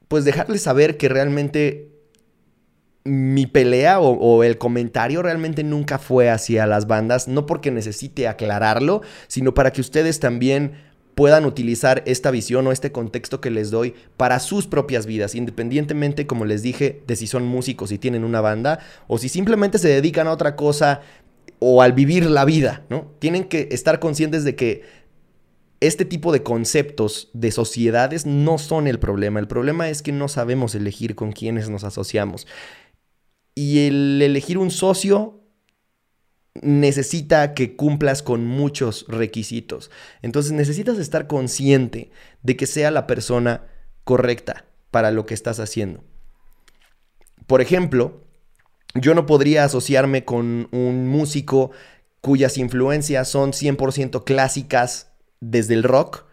pues 0.06 0.24
dejarles 0.24 0.62
saber 0.62 0.96
que 0.96 1.08
realmente 1.08 1.88
mi 3.04 3.46
pelea 3.46 3.98
o, 3.98 4.44
el 4.44 4.58
comentario 4.58 5.22
realmente 5.22 5.64
nunca 5.64 5.98
fue 5.98 6.28
hacia 6.28 6.66
las 6.66 6.86
bandas, 6.86 7.28
no 7.28 7.46
porque 7.46 7.70
necesite 7.70 8.28
aclararlo, 8.28 9.00
sino 9.26 9.54
para 9.54 9.72
que 9.72 9.80
ustedes 9.80 10.20
también 10.20 10.89
puedan 11.20 11.44
utilizar 11.44 12.02
esta 12.06 12.30
visión 12.30 12.66
o 12.66 12.72
este 12.72 12.92
contexto 12.92 13.42
que 13.42 13.50
les 13.50 13.70
doy 13.70 13.92
para 14.16 14.38
sus 14.40 14.66
propias 14.66 15.04
vidas, 15.04 15.34
independientemente, 15.34 16.26
como 16.26 16.46
les 16.46 16.62
dije, 16.62 17.02
de 17.06 17.14
si 17.14 17.26
son 17.26 17.44
músicos 17.44 17.92
y 17.92 17.98
tienen 17.98 18.24
una 18.24 18.40
banda 18.40 18.78
o 19.06 19.18
si 19.18 19.28
simplemente 19.28 19.76
se 19.76 19.88
dedican 19.88 20.28
a 20.28 20.32
otra 20.32 20.56
cosa 20.56 21.02
o 21.58 21.82
al 21.82 21.92
vivir 21.92 22.24
la 22.24 22.46
vida, 22.46 22.86
¿no? 22.88 23.12
Tienen 23.18 23.44
que 23.44 23.68
estar 23.70 24.00
conscientes 24.00 24.44
de 24.44 24.56
que 24.56 24.82
este 25.80 26.06
tipo 26.06 26.32
de 26.32 26.42
conceptos 26.42 27.28
de 27.34 27.50
sociedades 27.50 28.24
no 28.24 28.56
son 28.56 28.86
el 28.86 28.98
problema. 28.98 29.40
El 29.40 29.46
problema 29.46 29.90
es 29.90 30.00
que 30.00 30.12
no 30.12 30.26
sabemos 30.26 30.74
elegir 30.74 31.16
con 31.16 31.32
quiénes 31.32 31.68
nos 31.68 31.84
asociamos. 31.84 32.46
Y 33.54 33.88
el 33.88 34.22
elegir 34.22 34.56
un 34.56 34.70
socio 34.70 35.39
necesita 36.54 37.54
que 37.54 37.76
cumplas 37.76 38.22
con 38.22 38.44
muchos 38.44 39.06
requisitos. 39.08 39.90
Entonces 40.22 40.52
necesitas 40.52 40.98
estar 40.98 41.26
consciente 41.26 42.10
de 42.42 42.56
que 42.56 42.66
sea 42.66 42.90
la 42.90 43.06
persona 43.06 43.64
correcta 44.04 44.64
para 44.90 45.10
lo 45.10 45.26
que 45.26 45.34
estás 45.34 45.60
haciendo. 45.60 46.02
Por 47.46 47.60
ejemplo, 47.60 48.24
yo 48.94 49.14
no 49.14 49.26
podría 49.26 49.64
asociarme 49.64 50.24
con 50.24 50.68
un 50.72 51.08
músico 51.08 51.70
cuyas 52.20 52.58
influencias 52.58 53.28
son 53.28 53.52
100% 53.52 54.24
clásicas 54.24 55.10
desde 55.40 55.74
el 55.74 55.82
rock. 55.82 56.24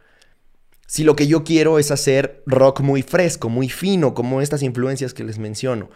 Si 0.87 1.03
lo 1.03 1.15
que 1.15 1.27
yo 1.27 1.43
quiero 1.43 1.79
es 1.79 1.91
hacer 1.91 2.43
rock 2.45 2.81
muy 2.81 3.01
fresco, 3.01 3.49
muy 3.49 3.69
fino, 3.69 4.13
como 4.13 4.41
estas 4.41 4.63
influencias 4.63 5.13
que 5.13 5.23
les 5.23 5.37
menciono. 5.37 5.89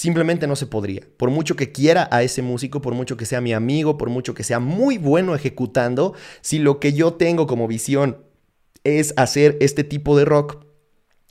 Simplemente 0.00 0.46
no 0.46 0.56
se 0.56 0.64
podría. 0.64 1.02
Por 1.18 1.28
mucho 1.28 1.56
que 1.56 1.72
quiera 1.72 2.08
a 2.10 2.22
ese 2.22 2.40
músico, 2.40 2.80
por 2.80 2.94
mucho 2.94 3.18
que 3.18 3.26
sea 3.26 3.42
mi 3.42 3.52
amigo, 3.52 3.98
por 3.98 4.08
mucho 4.08 4.32
que 4.32 4.44
sea 4.44 4.58
muy 4.58 4.96
bueno 4.96 5.34
ejecutando, 5.34 6.14
si 6.40 6.58
lo 6.58 6.80
que 6.80 6.94
yo 6.94 7.12
tengo 7.12 7.46
como 7.46 7.68
visión 7.68 8.24
es 8.82 9.12
hacer 9.18 9.58
este 9.60 9.84
tipo 9.84 10.16
de 10.16 10.24
rock, 10.24 10.64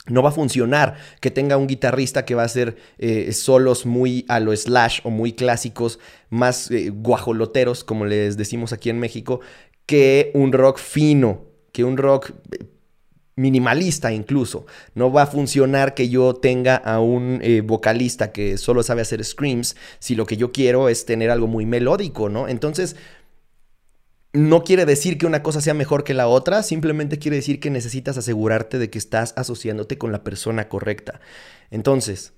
no 0.06 0.22
va 0.22 0.28
a 0.28 0.32
funcionar 0.32 0.98
que 1.20 1.32
tenga 1.32 1.56
un 1.56 1.66
guitarrista 1.66 2.24
que 2.24 2.36
va 2.36 2.42
a 2.42 2.44
hacer 2.44 2.76
eh, 2.98 3.32
solos 3.32 3.86
muy 3.86 4.24
a 4.28 4.38
lo 4.38 4.54
slash 4.54 5.00
o 5.02 5.10
muy 5.10 5.32
clásicos, 5.32 5.98
más 6.28 6.70
eh, 6.70 6.90
guajoloteros, 6.90 7.82
como 7.82 8.06
les 8.06 8.36
decimos 8.36 8.72
aquí 8.72 8.88
en 8.88 9.00
México, 9.00 9.40
que 9.84 10.30
un 10.32 10.52
rock 10.52 10.78
fino, 10.78 11.44
que 11.72 11.82
un 11.82 11.96
rock 11.96 12.34
eh, 12.52 12.66
minimalista 13.40 14.12
incluso. 14.12 14.66
No 14.94 15.12
va 15.12 15.22
a 15.22 15.26
funcionar 15.26 15.94
que 15.94 16.08
yo 16.08 16.34
tenga 16.34 16.76
a 16.76 17.00
un 17.00 17.42
vocalista 17.64 18.32
que 18.32 18.58
solo 18.58 18.82
sabe 18.82 19.02
hacer 19.02 19.24
screams 19.24 19.76
si 19.98 20.14
lo 20.14 20.26
que 20.26 20.36
yo 20.36 20.52
quiero 20.52 20.88
es 20.88 21.06
tener 21.06 21.30
algo 21.30 21.46
muy 21.46 21.66
melódico, 21.66 22.28
¿no? 22.28 22.48
Entonces, 22.48 22.96
no 24.32 24.62
quiere 24.62 24.86
decir 24.86 25.18
que 25.18 25.26
una 25.26 25.42
cosa 25.42 25.60
sea 25.60 25.74
mejor 25.74 26.04
que 26.04 26.14
la 26.14 26.28
otra, 26.28 26.62
simplemente 26.62 27.18
quiere 27.18 27.38
decir 27.38 27.58
que 27.58 27.70
necesitas 27.70 28.16
asegurarte 28.16 28.78
de 28.78 28.88
que 28.88 28.98
estás 28.98 29.34
asociándote 29.36 29.98
con 29.98 30.12
la 30.12 30.22
persona 30.22 30.68
correcta. 30.68 31.20
Entonces, 31.70 32.32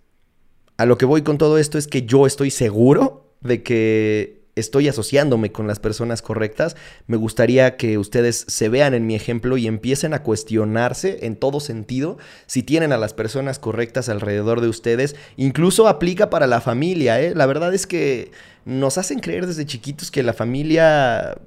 a 0.79 0.87
lo 0.87 0.97
que 0.97 1.05
voy 1.05 1.23
con 1.23 1.37
todo 1.37 1.59
esto 1.59 1.77
es 1.77 1.87
que 1.87 2.03
yo 2.07 2.27
estoy 2.27 2.51
seguro 2.51 3.35
de 3.43 3.62
que 3.62 4.42
estoy 4.55 4.88
asociándome 4.88 5.53
con 5.53 5.67
las 5.67 5.81
personas 5.81 6.23
correctas. 6.23 6.77
Me 7.07 7.17
gustaría 7.17 7.77
que 7.77 7.99
ustedes 7.99 8.45
se 8.49 8.69
vean 8.69 8.95
en 8.95 9.07
mi 9.07 9.15
ejemplo 9.15 9.57
y 9.57 9.67
empiecen 9.67 10.15
a 10.15 10.23
cuestionarse 10.23 11.27
en 11.27 11.37
todo 11.37 11.61
sentido 11.61 12.19
si 12.47 12.62
tienen 12.62 12.93
a 12.93 12.99
las 12.99 13.15
personas 13.15 13.59
correctas 13.59 14.09
alrededor 14.09 14.61
de 14.61 14.69
ustedes. 14.69 15.17
Incluso 15.37 15.88
aplica 15.88 16.31
para 16.31 16.47
la 16.47 16.61
familia. 16.61 17.21
¿eh? 17.21 17.35
La 17.35 17.47
verdad 17.47 17.73
es 17.75 17.87
que 17.87 18.31
nos 18.65 18.99
hacen 18.99 19.21
creer 19.21 19.47
desde 19.47 19.67
chiquitos 19.67 20.11
que 20.11 20.23
la 20.23 20.33
familia 20.33 21.38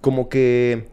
como 0.00 0.28
que 0.28 0.88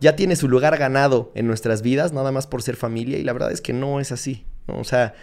ya 0.00 0.16
tiene 0.16 0.36
su 0.36 0.48
lugar 0.48 0.76
ganado 0.78 1.30
en 1.34 1.46
nuestras 1.46 1.82
vidas, 1.82 2.12
nada 2.12 2.32
más 2.32 2.46
por 2.46 2.62
ser 2.62 2.76
familia, 2.76 3.18
y 3.18 3.22
la 3.22 3.32
verdad 3.32 3.52
es 3.52 3.60
que 3.60 3.72
no 3.72 4.00
es 4.00 4.10
así. 4.10 4.44
O 4.66 4.84
sea, 4.84 5.14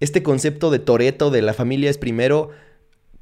este 0.00 0.22
concepto 0.22 0.70
de 0.70 0.80
Toreto, 0.80 1.30
de 1.30 1.40
la 1.40 1.54
familia 1.54 1.88
es 1.88 1.98
primero, 1.98 2.50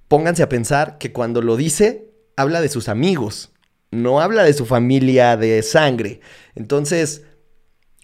pónganse 0.09 0.43
a 0.43 0.49
pensar 0.49 0.99
que 0.99 1.13
cuando 1.13 1.43
lo 1.43 1.57
dice, 1.57 2.11
habla 2.37 2.61
de 2.61 2.69
sus 2.69 2.89
amigos, 2.89 3.53
no 3.91 4.21
habla 4.21 4.45
de 4.45 4.53
su 4.53 4.67
familia 4.67 5.37
de 5.37 5.63
sangre. 5.63 6.21
Entonces, 6.55 7.25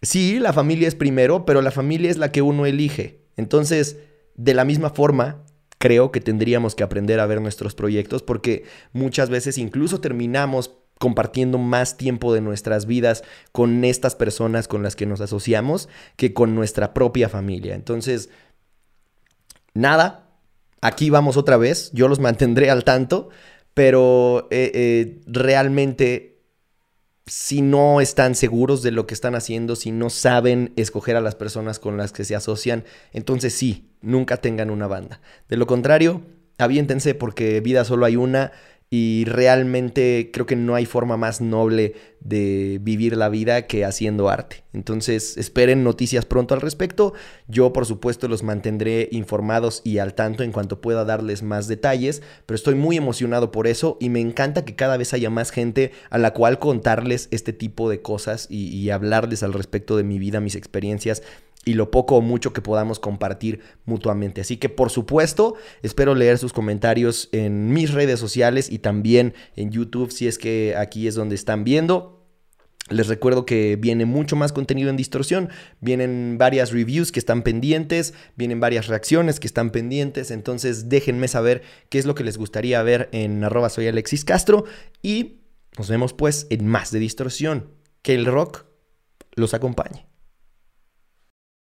sí, 0.00 0.38
la 0.38 0.52
familia 0.52 0.88
es 0.88 0.94
primero, 0.94 1.44
pero 1.44 1.62
la 1.62 1.70
familia 1.70 2.10
es 2.10 2.18
la 2.18 2.32
que 2.32 2.42
uno 2.42 2.66
elige. 2.66 3.20
Entonces, 3.36 3.98
de 4.34 4.54
la 4.54 4.64
misma 4.64 4.90
forma, 4.90 5.44
creo 5.78 6.12
que 6.12 6.20
tendríamos 6.20 6.74
que 6.74 6.84
aprender 6.84 7.20
a 7.20 7.26
ver 7.26 7.40
nuestros 7.40 7.74
proyectos 7.74 8.22
porque 8.22 8.64
muchas 8.92 9.30
veces 9.30 9.58
incluso 9.58 10.00
terminamos 10.00 10.76
compartiendo 10.98 11.58
más 11.58 11.96
tiempo 11.96 12.32
de 12.32 12.40
nuestras 12.40 12.86
vidas 12.86 13.24
con 13.50 13.84
estas 13.84 14.14
personas 14.14 14.68
con 14.68 14.84
las 14.84 14.94
que 14.94 15.06
nos 15.06 15.20
asociamos 15.20 15.88
que 16.14 16.32
con 16.32 16.54
nuestra 16.54 16.94
propia 16.94 17.28
familia. 17.28 17.74
Entonces, 17.74 18.30
nada, 19.74 20.21
aquí 20.82 21.08
vamos 21.08 21.38
otra 21.38 21.56
vez, 21.56 21.90
yo 21.94 22.08
los 22.08 22.20
mantendré 22.20 22.68
al 22.68 22.84
tanto, 22.84 23.30
pero 23.72 24.48
eh, 24.50 24.70
eh, 24.74 25.20
realmente 25.26 26.32
si 27.26 27.62
no 27.62 28.00
están 28.00 28.34
seguros 28.34 28.82
de 28.82 28.90
lo 28.90 29.06
que 29.06 29.14
están 29.14 29.34
haciendo, 29.34 29.76
si 29.76 29.92
no 29.92 30.10
saben 30.10 30.72
escoger 30.76 31.16
a 31.16 31.20
las 31.20 31.36
personas 31.36 31.78
con 31.78 31.96
las 31.96 32.12
que 32.12 32.24
se 32.24 32.34
asocian, 32.34 32.84
entonces 33.12 33.54
sí, 33.54 33.88
nunca 34.02 34.36
tengan 34.38 34.70
una 34.70 34.88
banda. 34.88 35.20
De 35.48 35.56
lo 35.56 35.66
contrario, 35.66 36.22
aviéntense 36.58 37.14
porque 37.14 37.60
vida 37.60 37.84
solo 37.84 38.06
hay 38.06 38.16
una 38.16 38.52
y 38.94 39.24
realmente 39.24 40.28
creo 40.34 40.44
que 40.44 40.54
no 40.54 40.74
hay 40.74 40.84
forma 40.84 41.16
más 41.16 41.40
noble 41.40 41.94
de 42.20 42.78
vivir 42.82 43.16
la 43.16 43.30
vida 43.30 43.62
que 43.66 43.86
haciendo 43.86 44.28
arte. 44.28 44.64
Entonces 44.74 45.38
esperen 45.38 45.82
noticias 45.82 46.26
pronto 46.26 46.52
al 46.52 46.60
respecto. 46.60 47.14
Yo 47.48 47.72
por 47.72 47.86
supuesto 47.86 48.28
los 48.28 48.42
mantendré 48.42 49.08
informados 49.10 49.80
y 49.82 49.96
al 49.96 50.12
tanto 50.12 50.42
en 50.42 50.52
cuanto 50.52 50.82
pueda 50.82 51.06
darles 51.06 51.42
más 51.42 51.68
detalles, 51.68 52.20
pero 52.44 52.54
estoy 52.54 52.74
muy 52.74 52.98
emocionado 52.98 53.50
por 53.50 53.66
eso 53.66 53.96
y 53.98 54.10
me 54.10 54.20
encanta 54.20 54.66
que 54.66 54.76
cada 54.76 54.98
vez 54.98 55.14
haya 55.14 55.30
más 55.30 55.52
gente 55.52 55.92
a 56.10 56.18
la 56.18 56.34
cual 56.34 56.58
contarles 56.58 57.28
este 57.30 57.54
tipo 57.54 57.88
de 57.88 58.02
cosas 58.02 58.46
y, 58.50 58.90
hablarles 58.90 59.42
al 59.42 59.54
respecto 59.54 59.96
de 59.96 60.04
mi 60.04 60.18
vida, 60.18 60.40
mis 60.40 60.54
experiencias 60.54 61.22
y 61.64 61.74
lo 61.74 61.90
poco 61.90 62.16
o 62.16 62.20
mucho 62.20 62.52
que 62.52 62.60
podamos 62.60 62.98
compartir 62.98 63.60
mutuamente. 63.84 64.40
Así 64.40 64.56
que 64.56 64.68
por 64.68 64.90
supuesto, 64.90 65.54
espero 65.82 66.14
leer 66.14 66.38
sus 66.38 66.52
comentarios 66.52 67.28
en 67.32 67.72
mis 67.72 67.92
redes 67.92 68.18
sociales 68.18 68.70
y 68.70 68.78
también 68.78 69.34
en 69.56 69.70
YouTube 69.70 70.10
si 70.10 70.26
es 70.26 70.38
que 70.38 70.74
aquí 70.76 71.06
es 71.06 71.14
donde 71.14 71.34
están 71.34 71.64
viendo. 71.64 72.18
Les 72.88 73.06
recuerdo 73.06 73.46
que 73.46 73.76
viene 73.76 74.06
mucho 74.06 74.34
más 74.34 74.52
contenido 74.52 74.90
en 74.90 74.96
distorsión, 74.96 75.50
vienen 75.80 76.36
varias 76.36 76.72
reviews 76.72 77.12
que 77.12 77.20
están 77.20 77.42
pendientes, 77.42 78.12
vienen 78.36 78.58
varias 78.58 78.88
reacciones 78.88 79.38
que 79.38 79.46
están 79.46 79.70
pendientes, 79.70 80.30
entonces 80.32 80.88
déjenme 80.88 81.28
saber 81.28 81.62
qué 81.88 81.98
es 81.98 82.06
lo 82.06 82.14
que 82.14 82.24
les 82.24 82.36
gustaría 82.36 82.82
ver 82.82 83.08
en 83.12 83.44
arroba 83.44 83.70
soy 83.70 83.86
Alexis 83.86 84.24
Castro 84.24 84.64
y 85.00 85.42
nos 85.78 85.88
vemos 85.88 86.12
pues 86.12 86.46
en 86.50 86.66
más 86.66 86.90
de 86.90 86.98
distorsión. 86.98 87.70
Que 88.02 88.14
el 88.16 88.26
rock 88.26 88.64
los 89.36 89.54
acompañe. 89.54 90.11